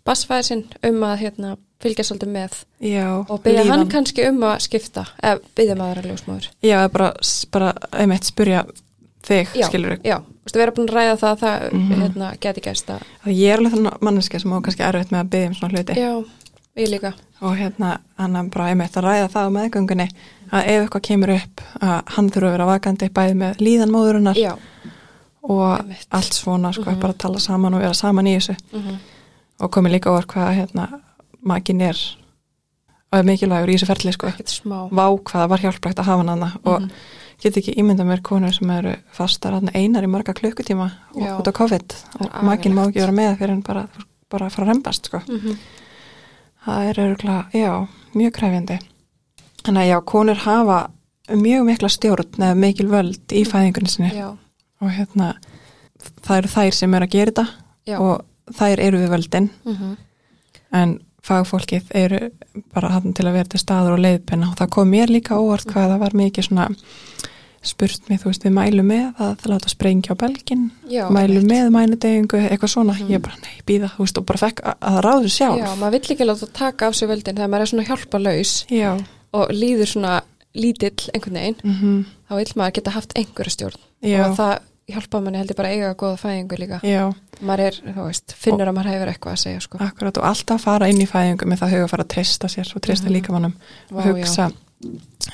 [0.04, 4.58] basfæðir sinn um að hérna, fylgja svolítið með já, og byggja hann kannski um að
[4.66, 6.48] skipta eða byggja maður að ljósmáður.
[6.64, 7.12] já, bara,
[7.52, 8.64] bara einmitt spyrja
[9.26, 12.02] þig, Já, skilur já, þú veist, vera búin að ræða það að það Mhm.
[12.02, 15.20] hérna, geti gæst að að ég er alveg þannig manneska sem á kannski erfitt með
[15.24, 15.94] að byggja um svona hluti.
[15.94, 16.24] Já,
[16.76, 17.12] ég líka.
[17.42, 20.08] Og hérna, hann er bara einmitt að ræða það á meðgöngunni
[20.52, 24.34] að ef eitthvað kemur upp að hann þurfa að vera vakandi bæði með líðan móðurinnar
[24.36, 24.56] já,
[25.42, 26.06] og Einmitt.
[26.12, 27.00] allt svona, sko, Mhm.
[27.00, 28.56] bara að tala saman og vera saman í þessu.
[28.72, 28.98] Mm
[29.60, 31.00] og komið líka over hvað hérna
[31.44, 31.96] makin er
[33.12, 34.26] og er mikilvægur í þessu ferli, sko.
[34.28, 34.88] Ekkert smá.
[34.90, 36.90] Vá hvað það var hjálplegt að hafa hann Mhm.
[37.42, 41.38] Get ekki ímynda mér konur sem eru fastar einar í marga klukkutíma Já.
[41.38, 41.94] út á COVID.
[42.20, 43.88] Og Það er makin má ekki vera með fyrir en bara,
[44.30, 45.22] bara að rembast sko.
[45.28, 45.56] Mhm.
[46.66, 48.78] það er örgulega, já, mjög kræfjandi
[49.64, 50.90] þannig að já, konur hafa
[51.30, 54.10] mjög mikla stjórn eða mikil völd í fæðingunni sinni.
[54.12, 54.36] Já,
[54.80, 55.34] og hérna
[56.26, 57.46] það eru þær sem eru að gera þetta
[57.86, 57.96] já.
[58.00, 59.50] og þær eru við völdin.
[59.64, 59.96] Mhm.
[60.72, 62.30] en fagfólkið eru
[62.72, 65.66] bara hann til að vera til staður og leiðpenna og það kom mér líka óvart
[65.68, 66.68] hvað það var mikið svona
[67.62, 71.36] spurt mig, þú veist, við mælum með að það láta sprengja á belgin, já, mælum
[71.36, 71.50] einmitt.
[71.50, 73.10] með mænudegingu, eitthvað svona, Mhm.
[73.10, 75.58] ég bara, nei, býða, þú veist, og bara fekk að, að ráðu sjálf.
[75.58, 78.64] já, maður vill ekki láta taka af sig völdin þegar maður er svona hjálpa laus
[78.70, 78.96] Já.
[79.32, 80.20] og líður svona
[80.54, 82.04] lítill einhvern veginn, Mhm.
[82.30, 84.58] þá vill maður geta haft einhverja stjórn Já, og það
[84.90, 88.66] hjálpa manni heldur bara að eiga góða fæðingu líka já, maður er, þú veist, finnur
[88.66, 89.78] að maður hefur eitthvað að segja sko.
[89.78, 92.74] akkurat og alltaf fara inn í fæðingu með það huga að fara að treysta sér
[92.74, 93.12] og treysta Mhm.
[93.22, 93.54] líkamannum
[93.92, 94.52] og hugsa,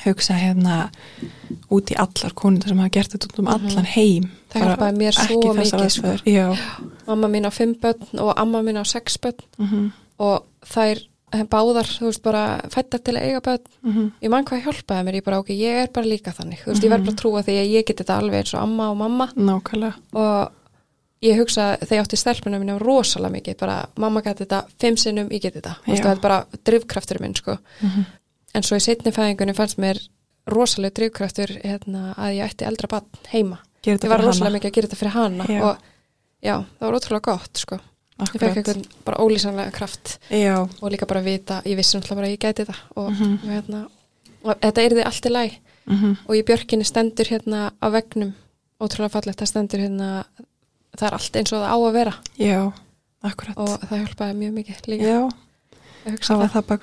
[0.05, 0.91] hugsa hérna
[1.71, 3.55] út í allar konur sem hafa gert þetta út um Mhm.
[3.71, 4.31] allan heim.
[4.53, 6.57] Það Bara hjálpaði mér svo mikið, sko.
[7.07, 10.99] mamma mín á fimm börn og amma mín á sex börn Mhm, og þær
[11.33, 14.13] eh, báðar, þú veist, bara fættar til að eiga börn mhm.
[14.23, 16.83] ég man hvað hjálpaði mér, ég bara ok, ég er bara líka þannig þú veist,
[16.85, 18.97] ég verð bara að trúa því að ég geti þetta alveg eins og amma og
[18.97, 19.95] mamma Nákvæmlega.
[20.15, 20.53] og
[21.23, 25.29] ég hugsa þegar ég átti stelpunum minna rosalega mikið, bara mamma geti þetta fimm sinnum,
[25.29, 28.05] ég geti þetta, þú veist, það er bara drifkraftur minn, sko, Mhm.
[28.57, 30.01] En svo í setni fæðingunni fannst mér
[30.49, 34.89] rosalega drifkraftur hérna, að ég ætti eldra barn heima ég var rosalega mikið að gera
[34.89, 35.61] þetta fyrir hana Já.
[35.63, 35.77] og
[36.43, 37.77] já, það var ótrúlega gott, sko
[38.17, 38.57] ég fekk Akkurat.
[38.57, 40.55] eitthvað bara ólýsanlega kraft Já.
[40.81, 43.33] og líka bara vita, ég vissi náttúrulega bara að ég gæti þetta og, Mhm.
[43.43, 43.81] og hérna
[44.47, 46.17] og þetta er þið allt í læg Mhm.
[46.29, 48.35] og í björkinni stendur hérna á vegnum
[48.81, 50.25] ótrúlega fallegt, það stendur hérna
[50.97, 52.73] það er allt eins og það á að vera Já.
[53.23, 53.57] Akkurat.
[53.59, 55.31] og það hjálpaði mjög mikið líka Já.
[56.07, 56.53] Það var það.
[56.53, 56.83] það bak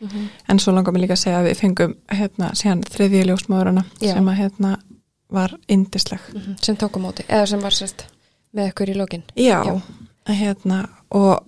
[0.00, 2.50] við að en svo langar mér líka að segja að við fengum hérna
[3.30, 4.14] ljósmáðurina Já.
[4.14, 4.76] sem að hérna
[5.30, 6.56] var indisleg Mhm.
[6.62, 8.04] sem tók á móti, eða sem var sérst
[8.54, 9.80] með ykkur í lókin Já, Já.
[10.26, 11.44] hérna og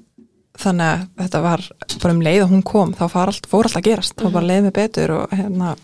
[0.59, 1.61] þannig að þetta var
[2.03, 4.15] bara um leið og hún kom þá allt, fór allt að gerast.
[4.17, 5.77] Þá bara leið mig betur og hérna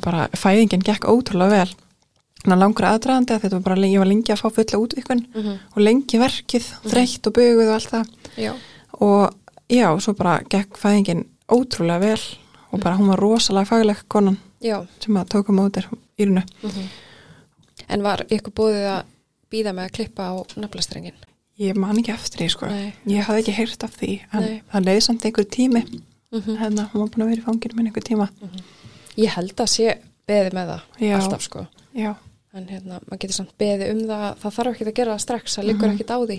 [0.00, 1.74] bara, fæðingin gekk ótrúlega vel.
[2.46, 5.58] Langur aðdraðandi að þetta var bara, ég var lengi að fá fulla útvikun Mhm.
[5.74, 8.06] og lengi verkið, þreytt og buguð og allt það.
[8.38, 8.52] Já,
[9.00, 9.34] og
[9.68, 12.20] já, svo bara gekk fæðingin ótrúlega vel
[12.72, 14.86] og bara hún var rosalega fagleg konan já.
[15.00, 15.88] sem að tóka mótir
[16.18, 16.42] írunu
[17.88, 19.04] En var ykkur búið að
[19.52, 21.14] býða með að klippa á naflastrengin?
[21.58, 22.66] ég man ekki eftir því sko.
[22.70, 22.92] Nei.
[23.10, 24.60] ég hafði ekki heyrt af því en Nei.
[24.72, 25.82] það leiði samt einhver tími.
[26.30, 26.56] Mhm.
[26.60, 28.28] hérna, hún var búin að vera í fanginu minn einhver tíma.
[29.16, 29.96] Ég held að sé
[30.28, 31.16] beði með það Já.
[31.16, 31.66] alltaf sko.
[31.96, 32.14] Já,
[32.54, 35.56] en hérna, maður getur samt beði um það það þarf ekki að gera það strax,
[35.56, 36.38] það liggur ekkit á því.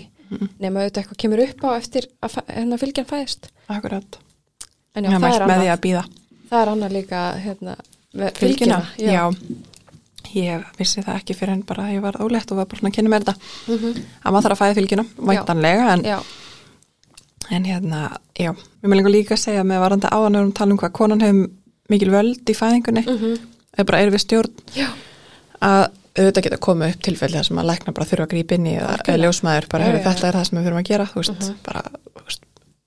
[0.60, 3.50] Nema auðvitað eitthvað kemur upp á eftir að hérna fylgjan fæðist.
[3.68, 4.18] Akkurat
[4.94, 7.76] en já, já, það, mælt er með því annað, að það er annað líka hérna,
[8.20, 9.24] með fylgina, fylgjuna já.
[10.34, 12.96] ég vissi það ekki fyrir en bara að ég var ólétt og var bara að
[12.96, 13.36] kynna mér þetta.
[13.66, 14.02] Mhm.
[14.24, 16.18] að maður þarf að fæða fylgina, væntanlega en, já,
[17.50, 18.02] en hérna,
[18.38, 18.52] já.
[18.52, 21.50] Við með lengur líka að segja með varandi áðan um tala um hvað konan hefur
[21.90, 23.06] mikil völd í fæðingunni.
[23.06, 23.38] Mhm.
[23.76, 24.88] eða bara er við stjórn já,
[25.62, 25.88] að
[26.18, 28.74] auðvitað geta komið upp tilfelli þar sem að lækna bara þurfa að grípa inn í
[28.80, 31.52] eða, ljósmaður bara Já, já, þetta er það sem við þurfum að gera þú veist,
[31.66, 32.09] bara, þú veist,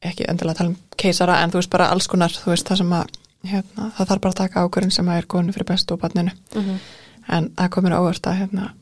[0.10, 2.78] ekki endilega að tala um keisara en þú veist bara alls konar þú veist það
[2.78, 3.08] sem að
[3.43, 6.32] hérna, það þarf bara að taka ákvörðin sem að er konu fyrir bestu og barninu
[6.56, 6.78] Mhm.
[7.30, 8.74] en það komir óvart að hérna,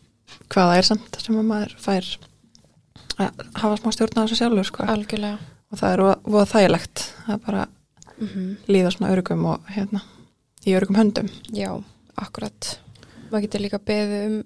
[0.50, 2.06] hvað það er samt sem að maður fær
[3.22, 4.84] að hafa smá stjórn á þessu sjálfur sko.
[4.84, 5.38] algjörlega
[5.72, 7.68] og það er voða- þægilegt að bara
[8.22, 8.58] Mhm.
[8.68, 10.02] líða svona örugum og hérna,
[10.66, 11.84] í örugum höndum já,
[12.18, 12.78] akkurat
[13.32, 14.44] maður getur líka beði um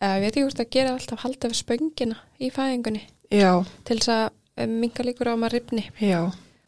[0.00, 3.96] eða ég veit ekki hvort að gera alltaf halda við spöngina í fæðingunni já, til
[3.98, 6.20] þess að minga líkur á að maður ripni Já,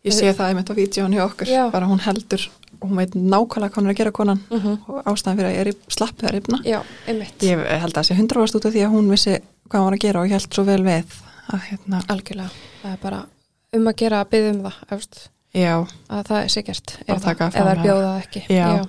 [0.05, 1.71] ég sé það einmitt á vídjón hjá okkur, Já.
[1.73, 2.49] bara hún heldur
[2.81, 4.79] og hún veit nákvæmlega hvað hún er að gera konan Mhm.
[4.89, 6.59] og ástæðan fyrir að ég er í slappið að rifna.
[6.65, 7.39] já, einmitt.
[7.43, 9.85] Ég held að það sé hundra varst út af því að hún vissi hvað hún
[9.85, 11.05] var að gera og ég held svo vel við
[11.53, 12.51] að hérna, algjörlega,
[12.83, 13.27] það er bara
[13.75, 15.75] um að gera að byggja um það efst, já,
[16.09, 18.43] að það taka það, ef það er bjóðað ekki.
[18.49, 18.87] Já.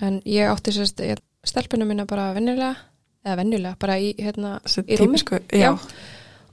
[0.00, 2.76] en ég átti sérst ég, stelpunum minna bara venjulega
[3.24, 5.18] eða venjulega, bara í, hérna, í rúmi
[5.52, 5.78] já,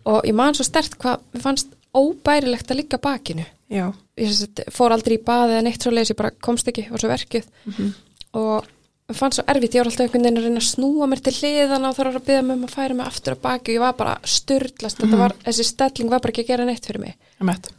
[0.05, 3.45] og ég man svo stert hvað mér fannst óbærilegt að liggja á bakinu.
[3.73, 3.87] Já,
[4.17, 6.99] ég sérst, fór aldrei í baði eða neitt svo leis, ég bara komst ekki, var
[6.99, 7.45] svo verkjuð.
[7.65, 7.93] Mhm.
[8.33, 8.65] og
[9.09, 11.33] mér fannst svo erfitt, ég var alltaf einhvern veginn að reyna að snúa mér til
[11.33, 13.79] hliðana og þarf að byggja mig um að færa mig aftur á baki og ég
[13.83, 15.03] var bara styrlast, Mhm.
[15.11, 17.13] þetta var, þessi stelling var bara ekki að gera neitt fyrir mig.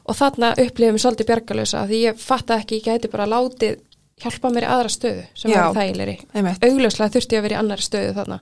[0.06, 3.78] Og þarna upplifið mér svolítið bjargalösa því ég fatta ekki, ég gæti bara látið
[4.20, 5.72] hjálpa mér í aðra stöðu sem Já.
[5.72, 6.18] var þægilegri.
[6.62, 8.40] Augljóslega þurfti ég að vera í annari stöðu þarna.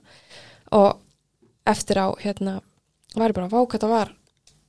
[0.71, 0.97] Og
[1.65, 2.61] eftir á hérna
[3.15, 4.11] var ég bara að váka þetta var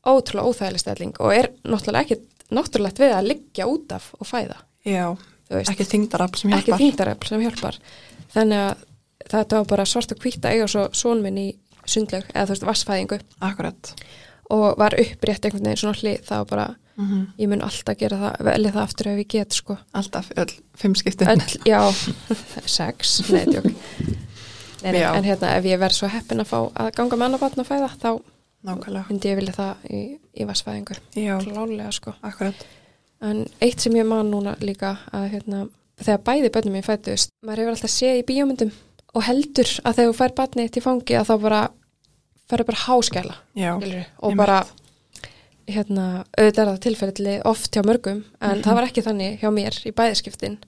[0.06, 2.20] ótrúlega óþægileg stelling og er náttúrulega ekki
[2.54, 4.58] náttúrulegt við að liggja út af og fæða.
[4.84, 5.06] Já,
[5.48, 6.82] veist, ekki þingdarafl sem ekki hjálpar.
[6.82, 7.78] þingdarefl sem hjálpar.
[8.34, 8.84] Þannig að
[9.32, 11.48] þetta var bara svart og hvítt að eiga svo són minn í
[11.88, 13.92] sundlaug eða þú veist vassfæðingu Akkurat,
[14.52, 18.44] og var upprétt einhvern veginn svona hlið var bara, mm ég mun alltaf gera það
[18.50, 19.78] velja það aftur ef ég get sko.
[19.92, 21.32] Alltaf, öll, fimm skiptin.
[21.32, 21.80] Öll, já,
[22.78, 23.70] sex, nei, tjók
[24.84, 27.64] nei, en hérna ef ég verð svo heppin að fá að ganga með annar batn
[27.64, 28.10] að fæða þá
[28.64, 30.00] Nákvæmlega, myndi ég vilja það í,
[30.40, 32.14] í vassfæðingu já, klálega sko.
[32.24, 32.64] Akkurat,
[33.24, 35.66] en eitt sem ég man núna líka að hérna,
[36.00, 38.72] þegar bæði bönnum mín fættust maður hefur alltaf séð í bíómyndum
[39.14, 41.60] og heldur að þegar þú fær batni til fangi að þá bara
[42.50, 44.58] færðu bara háskæla já, skilurðu, og bara
[45.68, 46.06] hérna,
[46.36, 49.92] auðvitað er það tilfelli oft hjá mörgum, en það var ekki þannig hjá mér í
[49.96, 50.58] bæðiskiptin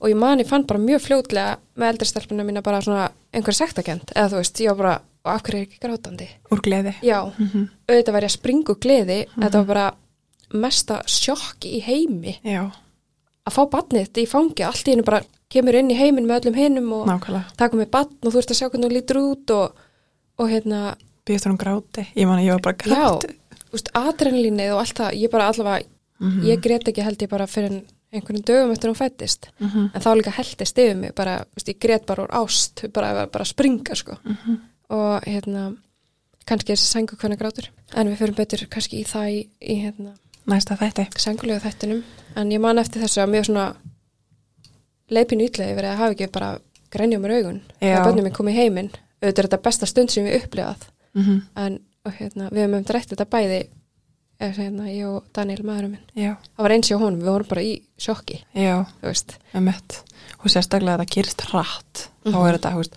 [0.00, 3.54] og ég man ég fann bara mjög fljótlega með eldri stelpuna mína bara svona einhver
[3.54, 4.94] sektakent eða þú veist, ég var bara,
[5.24, 6.94] og af hverju er ekki grátandi úr gleði.
[7.02, 9.94] já, Mm auðvitað var ég að springa úr gleði þetta var bara
[10.52, 12.70] mesta sjokki í heimi Já,
[13.46, 16.40] að fá batnið þetta í fangi, allt í hennu bara kemur inn í heiminn með
[16.44, 17.56] öllum hinnum og nákvæmlega.
[17.56, 19.74] taka með batn og þú ert að sjá hvernig þú lítur út og,
[20.38, 20.96] og hérna,
[21.26, 23.34] Býðast hún gráti, ég man að ég var bara gráti.
[23.70, 25.86] þú veist, adrenalínið og allt það, ég bara allavega
[26.20, 26.42] Mhm.
[26.44, 29.90] ég grét ekki held ég bara fyrir einhvern dögum eftir hún fættist, Mhm.
[29.94, 33.26] en þá líka heldist yfir mig, bara, veist, ég grét bara úr ást bara, bara,
[33.26, 34.60] bara springa, sko Mhm.
[34.90, 35.76] Og hérna
[36.46, 40.14] kannski þessi sængu hvernig grátur, en við fyrir betur kannski í það í, í hérna
[40.50, 41.04] Næsta þætti.
[41.20, 42.02] sængulegu þættinum
[42.36, 43.66] en ég man eftir þessu að mjög svona
[45.10, 46.50] leipin ytlegi verið að hafa ekki bara
[46.90, 47.98] grænja mér augun Já.
[48.00, 51.40] að bönnum minn kom í heiminn auðvitað er þetta besta stund sem ég upplifað Mm
[51.58, 53.56] en og, hérna, við hefum um drætt þetta bæði
[54.40, 57.48] eða hérna, ég og Daniel maðurinn minn Já, það var eins hjá honum, við vorum
[57.50, 59.96] bara í sjokki já, veist, emitt.
[60.40, 62.04] Og sérstaklega að það gerist hratt.
[62.24, 62.46] Þá Mhm.
[62.46, 62.96] er þetta, þú veist,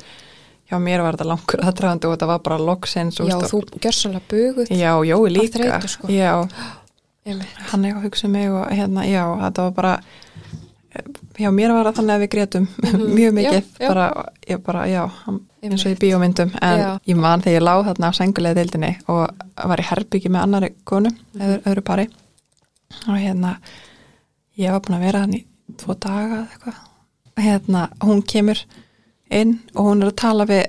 [0.69, 3.17] hjá mér var þetta langur aðdraðandi og þetta var bara loksins.
[3.19, 5.57] já þú gjörsanlega buguð Já, Jói líka.
[5.59, 6.07] þreytu, sko.
[6.07, 6.47] Já,
[7.71, 9.95] hann eitthvað hugsa um mig og hérna, já, þetta var bara,
[11.41, 12.65] Já, mér var það þannig að við grétum
[13.17, 13.87] mjög mikið, Já, já.
[13.89, 14.03] bara,
[14.45, 15.03] ég bara, já,
[15.65, 16.89] eins og í bíómyndum, en Já.
[17.09, 19.23] ég man þegar ég lág þarna á sengulega deildinni og
[19.57, 21.41] var í herbyggi með annari konu, Mhm.
[21.47, 22.05] öðru, öðru pari
[23.07, 23.55] og hérna,
[24.59, 25.41] ég var búin að vera hann í
[25.81, 26.77] tvo daga eða eitthvað,
[27.41, 28.61] hérna, hún kemur
[29.31, 30.65] inn og hún er að tala við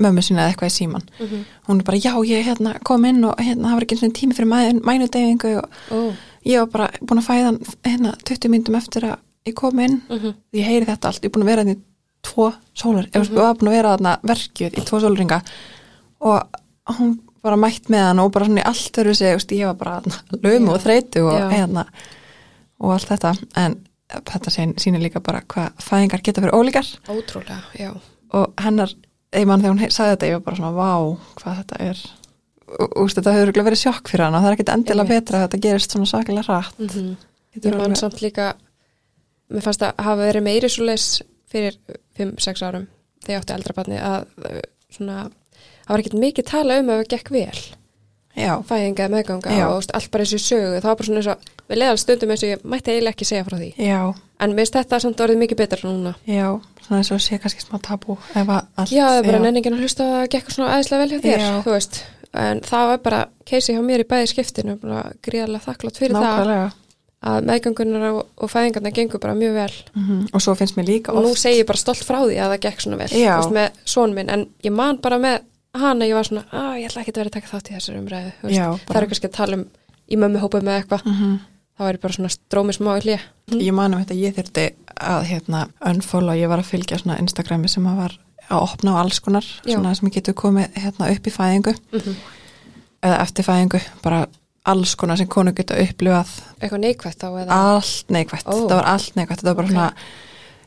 [0.00, 1.44] mömmu sína eða eitthvað í síman Mhm.
[1.68, 4.12] hún er bara, já, ég hérna, kom inn og hérna, það var ekki eins og
[4.16, 6.14] tími fyrir mæ, mænudegingu og Ó,
[6.46, 10.34] ég var bara búin að fæða hérna 20 myndum eftir að ég kom inn mhm,
[10.54, 11.78] ég heyri þetta allt, ég er búin að vera hann í
[12.22, 15.42] tvo sólar, ég var búin að vera þarna verkjuð í tvo sólringa
[16.20, 16.42] og
[16.96, 20.02] hún bara mætt með hann og bara svona í allt öru sig, ég var bara
[20.42, 20.74] lömu Já.
[20.74, 21.48] og þreytu og, Já.
[21.50, 21.84] hérna,
[22.80, 23.76] og allt þetta en
[24.10, 26.88] þetta sýnir líka bara hvað fæðingar geta fyrir ólíkar.
[27.10, 27.92] Ótrúlega, já.
[28.36, 28.94] og hennar,
[29.46, 30.92] man þegar hún sagði þetta, ég var bara svona, vá,
[31.40, 32.04] hvað þetta er.
[33.02, 35.62] Úst, þetta hefur verið sjokk fyrir hann og það er ekkit endilega betra að þetta
[35.64, 37.16] gerist svona saklega rætt Mm
[37.50, 38.52] Getur Ég man samt líka,
[39.50, 41.06] mér fannst að hafa verið meiri svo leis
[41.50, 41.78] fyrir
[42.18, 42.86] 5-6 árum
[43.24, 44.28] þegar ég átti eldra barni að
[44.94, 45.24] svona,
[45.82, 47.64] það var ekkert mikið tala um að það gekk vel,
[48.40, 49.66] já, fæðinga meðganga Já.
[49.68, 52.44] og allt bara þessu sögu, það var bara svona eins og við leiðal stundum eins
[52.44, 53.70] og ég mætti eiginlega ekki segja frá því.
[53.78, 54.00] Já,
[54.40, 56.14] en mér finnst þetta samt orðið mikið betra núna.
[56.28, 56.48] Já
[56.90, 60.16] svona eins og sé kannski smá tabú Já, það er bara nenningin að hlusta að
[60.16, 62.02] það gekk svona aðeinslega vel hjá þér, þú veist.
[62.40, 66.26] En það var bara keisi hjá mér í bæði skiptinu bara gríðarlega þakklátt fyrir það.
[66.26, 66.68] Nákvæmlega.
[67.30, 69.72] Að meðgangunar og, og fæðingarna gengur bara mjög vel.
[69.92, 72.38] Mm og svo finnst mér líka og nú oft segi ég bara stolt frá því
[72.40, 75.42] að það gekk svona vel veist, með són minn, en ég man bara með
[75.74, 78.00] hana, ég var svona, að ég ætla ekki að vera að taka þátt í þessari
[78.00, 78.32] umræðu.
[78.50, 79.64] Já, það er kannski að tala um
[80.10, 81.38] í mömmu hópa með eitthvað, mm
[81.80, 83.20] þá er ég bara svona drómi smá í hlýja
[83.56, 84.64] ég man um þetta, ég þurfti
[85.00, 88.16] að hérna, unfollow, ég var að fylgja svona Instagrami sem að var
[88.50, 89.78] að opna á alls konar Já.
[89.78, 92.16] svona sem getur komið hérna, upp í fæðingu Mhm.
[93.02, 94.26] eða eftir fæðingu, bara
[94.66, 96.28] alls konar sem konu geta upplifað
[96.60, 98.52] eitthvað neikvætt þá eða allt neikvætt, Ó.
[98.68, 99.72] það var allt neikvætt þetta var bara Ok.
[99.72, 99.92] svona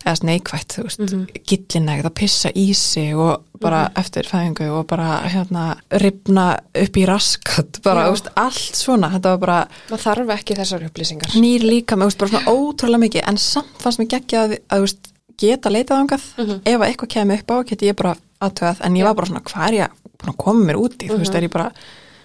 [0.03, 1.07] eða neikvætt, þú veist, mm.
[1.07, 1.43] -hmm.
[1.47, 7.05] gillinægt að pissa í sig og bara eftir fæðingu og bara hérna ripna upp í
[7.07, 11.95] raskat bara, veist, allt svona þetta var bara maður þarf ekki þessar upplýsingar nýr líka
[11.95, 15.11] þú veist, bara svona ótrúlega mikið en samt fannst mér geggja að, að þú veist,
[15.37, 16.61] geta leitað ángað, Mhm.
[16.65, 19.41] ef að eitthvað kemur upp á geti ég bara aðtöðað, en ég var bara svona
[19.41, 19.89] hvað er ég
[20.23, 21.37] að koma mér út í, þú veist, Mhm.
[21.37, 21.71] er ég bara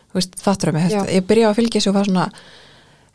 [0.08, 2.32] þú veist, þáttur um mig, ég byrjaði að fylgja þessu og var svona,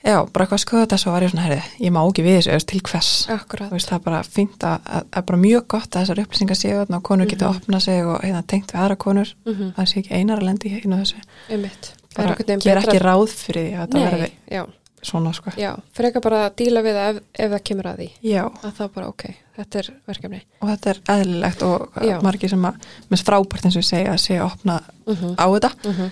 [0.04, 2.52] já, bara eitthvað skoða þetta svo var ég svona, herri, ég má ekki við þessu,
[2.52, 3.12] veist, til hvers?
[3.34, 6.22] Akkurat, þú veist, það er bara fínt að, að, að bara mjög gott að þessar
[6.26, 7.58] upplýsingar séu þarna og konur geta Mhm.
[7.64, 9.34] opnað sig og hérna, tengt við aðra konur.
[9.46, 9.74] Mhm.
[9.78, 11.16] það sé ekki einar að lendi einu þessu.
[11.48, 14.68] Það er bara gera ekki ráð fyrir því að þetta verði
[15.04, 15.52] svona sko.
[15.58, 18.10] Já, fyrir ekki bara að díla við það ef, ef það kemur að því.
[18.24, 19.24] Já, að það bara, ok,
[19.58, 20.42] þetta er verkefni.
[20.62, 22.76] Og þetta er eðlilegt og margir sem að,
[23.10, 25.36] minnst frábært eins og segja að sé að opna mm -hmm.
[25.36, 26.10] á þetta Mm -hmm.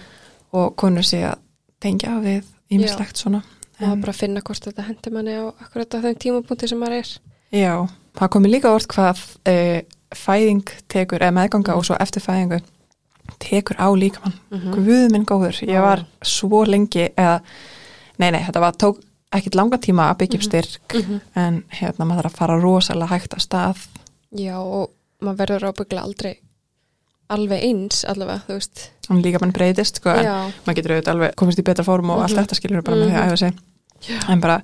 [0.54, 1.38] og konur sé að
[1.80, 3.44] tengja við ímislegt svona
[3.82, 7.00] og að bara finna hvort þetta hendi manni á akkurat á þeim tímapunkti sem maður
[7.02, 7.10] er.
[7.52, 7.74] Já,
[8.20, 9.56] það komi líka orð hvað e,
[10.16, 12.62] fæðing tekur, eða meðganga og svo eftir fæðingu
[13.40, 14.34] tekur á líkamann.
[14.52, 14.74] Mhm.
[14.76, 17.42] Guð minn góður, ég var svo lengi eða,
[18.20, 19.00] nei nei, þetta var tók
[19.32, 21.22] ekkit langa tíma að byggja upp styrk Mhm.
[21.36, 23.88] en hérna maður þarf að fara rosalega hægt að stað.
[24.36, 24.90] Já, og
[25.22, 26.38] maður verður ábyggla aldrei
[27.32, 28.90] alveg eins allavega, þú veist.
[29.10, 32.22] Líka mann breytist sko, en já, maður getur auðvitað alveg komist í betra form og
[32.24, 32.44] allt Mhm.
[32.46, 33.54] þetta skilur bara með því að æfa sig
[34.30, 34.62] en bara,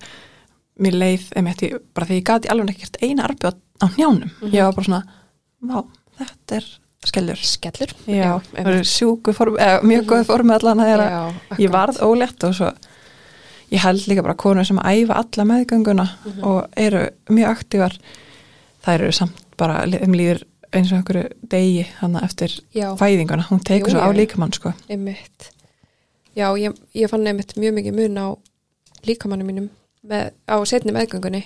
[0.80, 4.52] mér leið einmitt, í- bara því ég gati alveg ekkert eina arbjörn á njánum, Mhm.
[4.54, 5.04] ég var bara svona
[5.62, 5.84] vá,
[6.20, 6.66] þetta er
[7.06, 10.10] skellur skellur já, það eru sjúku form eða, mjög Mhm.
[10.10, 12.74] góð form allan að þeirra já, ég varð ólétt og svo
[13.72, 16.44] ég held líka bara konur sem æfa alla meðgönguna Mhm.
[16.44, 17.98] og eru mjög aktívar
[18.86, 23.60] þær eru samt bara um líður eins og einhverju degi þannig eftir já, fæðinguna, hún
[23.64, 24.18] tekur svo á já, já.
[24.26, 24.74] líkamann sko.
[26.36, 28.38] já, ég, ég fann einmitt mjög mikið mun á
[29.06, 29.70] líkamannu mínum
[30.08, 31.44] með, á setni meðgöngunni.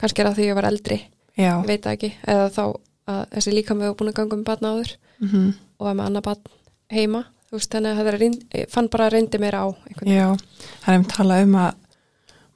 [0.00, 1.00] Kannski er það því ég var eldri
[1.36, 2.64] já, ég veit ekki, eða þá
[3.10, 6.26] að þessi líkamið var búin að ganga um batna áður mm og var með annað
[6.28, 6.50] batn
[6.92, 7.22] heima.
[7.48, 8.08] Þú veist, þannig að
[8.52, 9.64] það fann bara að reyndi mér á
[10.04, 10.36] já.
[10.84, 11.72] Það er um talað um að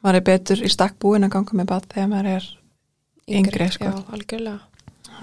[0.05, 2.49] maður er betur í stakk búin að ganga með bad þegar maður er
[3.27, 3.85] yngri, sko.
[3.85, 4.61] já, algjörlega,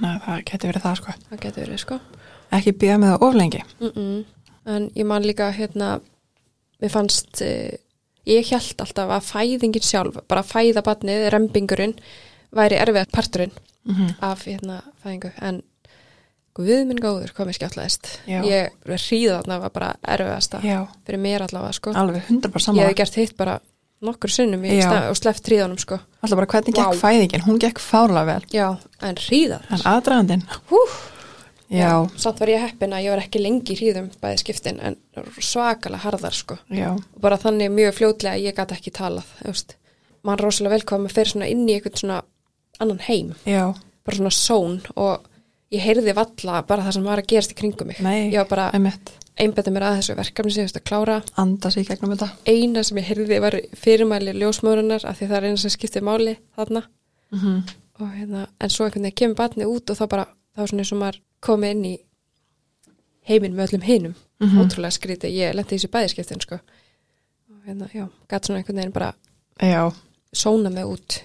[0.01, 1.15] að það getur verið það sko.
[1.30, 1.99] Það getur verið sko.
[2.51, 4.26] Ekki býða með það oflengi mm -mm.
[4.65, 6.01] en ég man líka hérna,
[6.82, 7.72] mér fannst uh,
[8.30, 11.95] ég held alltaf að fæðingin sjálf bara að fæða batnið, rembingurinn
[12.51, 14.15] væri erfið parturinn mm -hmm.
[14.19, 15.32] af hérna fæðingu.
[15.41, 15.61] En
[16.53, 18.07] guð minn góður mér skjáttlaðist.
[18.28, 18.41] Já.
[18.43, 21.93] ég hríða þarna var bara erfiðasta já, fyrir mér allavega sko.
[21.95, 23.59] Alveg 100% ég hef gert hitt bara
[24.01, 24.30] nokkur
[24.82, 25.99] stað, og sleppt hríðanum sko.
[26.22, 27.01] Alltaf bara hvernig gekk Vá.
[27.05, 28.45] fæðingin, hún gekk fárlega vel.
[28.51, 28.67] Já,
[29.01, 29.65] en hríðar.
[29.69, 30.45] En aðdragandinn?
[30.72, 30.82] Hú.
[31.72, 34.97] Já, samt var ég heppin að ég var ekki lengi í hríðum bæði skiptin en
[35.39, 39.47] svakalega harðar sko já, og bara þannig mjög fljótlega að ég gæti ekki talað þú
[39.53, 39.76] veist.
[40.24, 42.22] mann er rosalega velkoð að fer svona inn í einhvern svona
[42.80, 43.74] annan heim, já,
[44.05, 45.28] bara svona són og
[45.72, 47.99] ég heyrði valla bara það sem var að gerast í kringum mig.
[48.03, 48.72] nei, Ég var bara
[49.41, 51.22] einbætti mér að þessu verkefni sem ég veist að klára.
[51.39, 55.38] anda sig í gegnum þetta Eina sem ég heyrði var fyrirmæli ljósmórunar af því það
[55.38, 56.84] er eina sem skiptir máli þarna.
[57.32, 57.61] mm -hmm.
[58.01, 60.26] Hérna, en svo einhvern veginn kemur batni út og þá bara,
[60.58, 61.97] þá svona eins og maður komið inn í
[63.30, 64.16] heiminn með öllum hinum.
[64.41, 64.62] Mhm.
[64.64, 66.56] Ótrúlega skrítið, ég lendi í þessu bæðiskiptin sko.
[67.52, 69.14] Og hérna, já, gæti svona einhvern veginn bara
[69.62, 69.91] já,
[70.34, 71.20] sóna mig út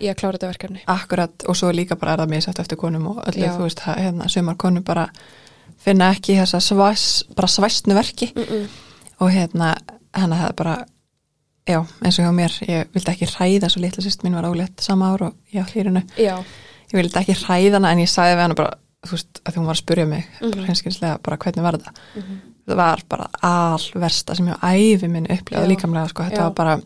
[0.00, 0.80] í að klára þetta verkefni.
[0.86, 3.56] akkurat og svo líka bara er það misætt eftir konum og öllu, Já.
[3.56, 5.08] þú veist, hérna, sumar konum bara
[5.78, 8.68] finna ekki þessa svæs, bara svæstnu verki Mm -mm.
[9.20, 9.74] og hérna,
[10.14, 10.84] hennar það bara
[11.66, 14.80] já, eins og hjá mér, ég vildi ekki hræða svo litla sýst mín var ólétt
[14.80, 16.44] sama ár og ég á hlýrinu, Já,
[16.92, 18.76] ég vildi ekki hræða hana en ég sagði við hana bara,
[19.06, 20.50] þú veist, að því hún var að spurja mig, Mhm.
[20.54, 22.38] bara hinskinslega bara hvernig var þetta Mhm.
[22.68, 25.70] það var bara alversta sem ég á æfi minn upplifað Já.
[25.76, 26.42] líkamlega, sko, þetta Já.
[26.42, 26.80] var bara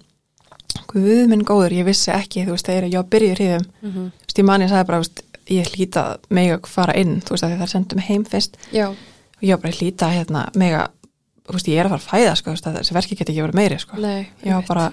[0.88, 4.26] guð minn góður, ég vissi ekki, þú veist, þegar ég á byrjuð hríðum mm þú
[4.26, 5.22] veist, ég man ég sagði bara, þú veist,
[5.52, 8.88] ég hlýta mig að fara inn, þú veist, að það sendum mig heim fyrst já,
[8.88, 10.88] og ég var bara hlýta hérna mig að,
[11.48, 13.78] þú veist, ég er að fara að fæða sko, þessi verki geti ekki verið meiri
[13.80, 13.96] sko.
[14.00, 14.28] nei.
[14.44, 14.68] ég einmitt.
[14.68, 14.92] bara,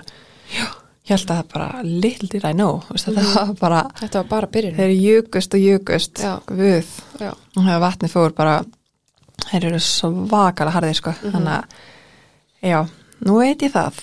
[0.52, 0.66] já,
[1.10, 3.36] ég held að það bara little did I know, þetta Mhm.
[3.36, 4.76] var bara Þetta var bara byrjun.
[4.78, 6.86] þeir júkust og júkust við,
[7.58, 8.64] og þegar vatni fór bara,
[9.52, 11.32] þeir eru svakalega harðir sko, Mhm.
[11.32, 11.64] þannig að
[12.70, 12.88] já,
[13.26, 13.94] nú veit ég það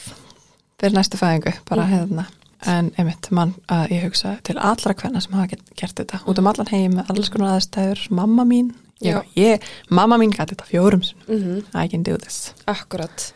[0.80, 1.92] fyrir næstu fæðingu, bara Mhm.
[1.92, 2.26] hérna
[2.66, 6.46] en einmitt, mann að ég hugsa til allra hvenna sem hafa gert þetta út um
[6.46, 8.74] allan heim, með alls konar aðstæður mamma mín.
[9.02, 9.22] Já.
[9.36, 13.32] ég, mamma mín gæti þetta fjórum sinum, Mm I can do this Akkurat.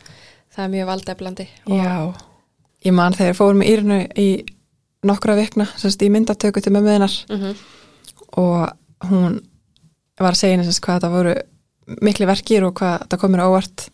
[0.57, 1.49] Það er mjög valdeflandi.
[1.69, 2.15] já,
[2.85, 4.29] ég man þegar fórum í Írinu í
[5.07, 7.55] nokkra vikna, semst í myndatöku til mömmuðinar Mm -hmm.
[8.37, 8.69] og
[9.09, 9.41] hún
[10.21, 11.35] var að segja semst hvað þetta voru
[12.03, 13.89] miklu verkir og hvað þetta komur óvart.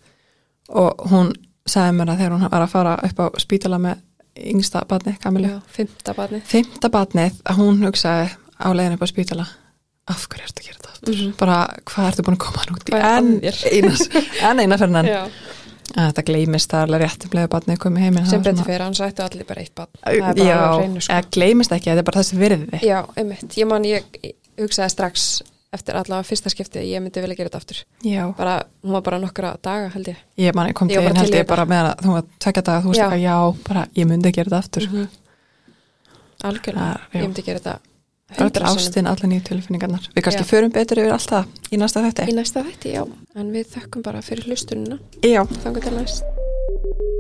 [0.68, 1.32] Og hún
[1.66, 3.97] sagði mér að þegar hún var að fara upp á spítala með
[4.37, 6.41] yngsta batni, Kamilu fymta barni.
[6.45, 8.28] fymta batnið að hún hugsaði
[8.61, 9.47] á leiðin upp á spítala
[10.09, 11.14] af hverju ertu að gera þetta aftur?
[11.14, 11.32] Mhm.
[11.39, 12.93] bara hvað ertu búin að koma út í?
[12.95, 15.07] Enn eina, enn
[15.95, 18.64] að þetta gleymist það er alveg rétt um leiðu batnið komið heiminn Sem það betur
[18.70, 19.91] fyrir, hann sættu allir bara eitt barn.
[20.03, 21.12] Það já, hreinu, sko.
[21.12, 23.57] eða gleymist ekki, þetta er bara þessi virði Já, einmitt.
[23.61, 24.03] Ég man, ég
[24.59, 25.26] hugsaði strax
[25.76, 27.80] eftir allavega fyrsta skiptið að ég myndi vilja gera þetta aftur.
[28.07, 30.16] já, Bara, hún var bara nokkra daga, held ég.
[30.39, 32.80] ég man, ég kom til einn held ég bara með að þú var tvekja daga,
[32.82, 33.07] þú veist Já.
[33.11, 33.37] eitthvað, já,
[33.68, 35.09] bara ég myndi gera þetta aftur Mhm.
[36.47, 36.87] Algjörlega.
[36.87, 37.20] Það- já.
[37.20, 37.78] Ég myndi gera þetta
[38.31, 38.79] öll hundra sinnum.
[38.83, 40.51] ástin, allar nýju tilfinningarnar við kannski Já.
[40.51, 43.05] förum betur yfir allt það í næsta Í þetta næsta þætti, já.
[43.37, 44.99] En við þökkum bara fyrir hlustunina.
[45.22, 47.16] já, Þannig til næst.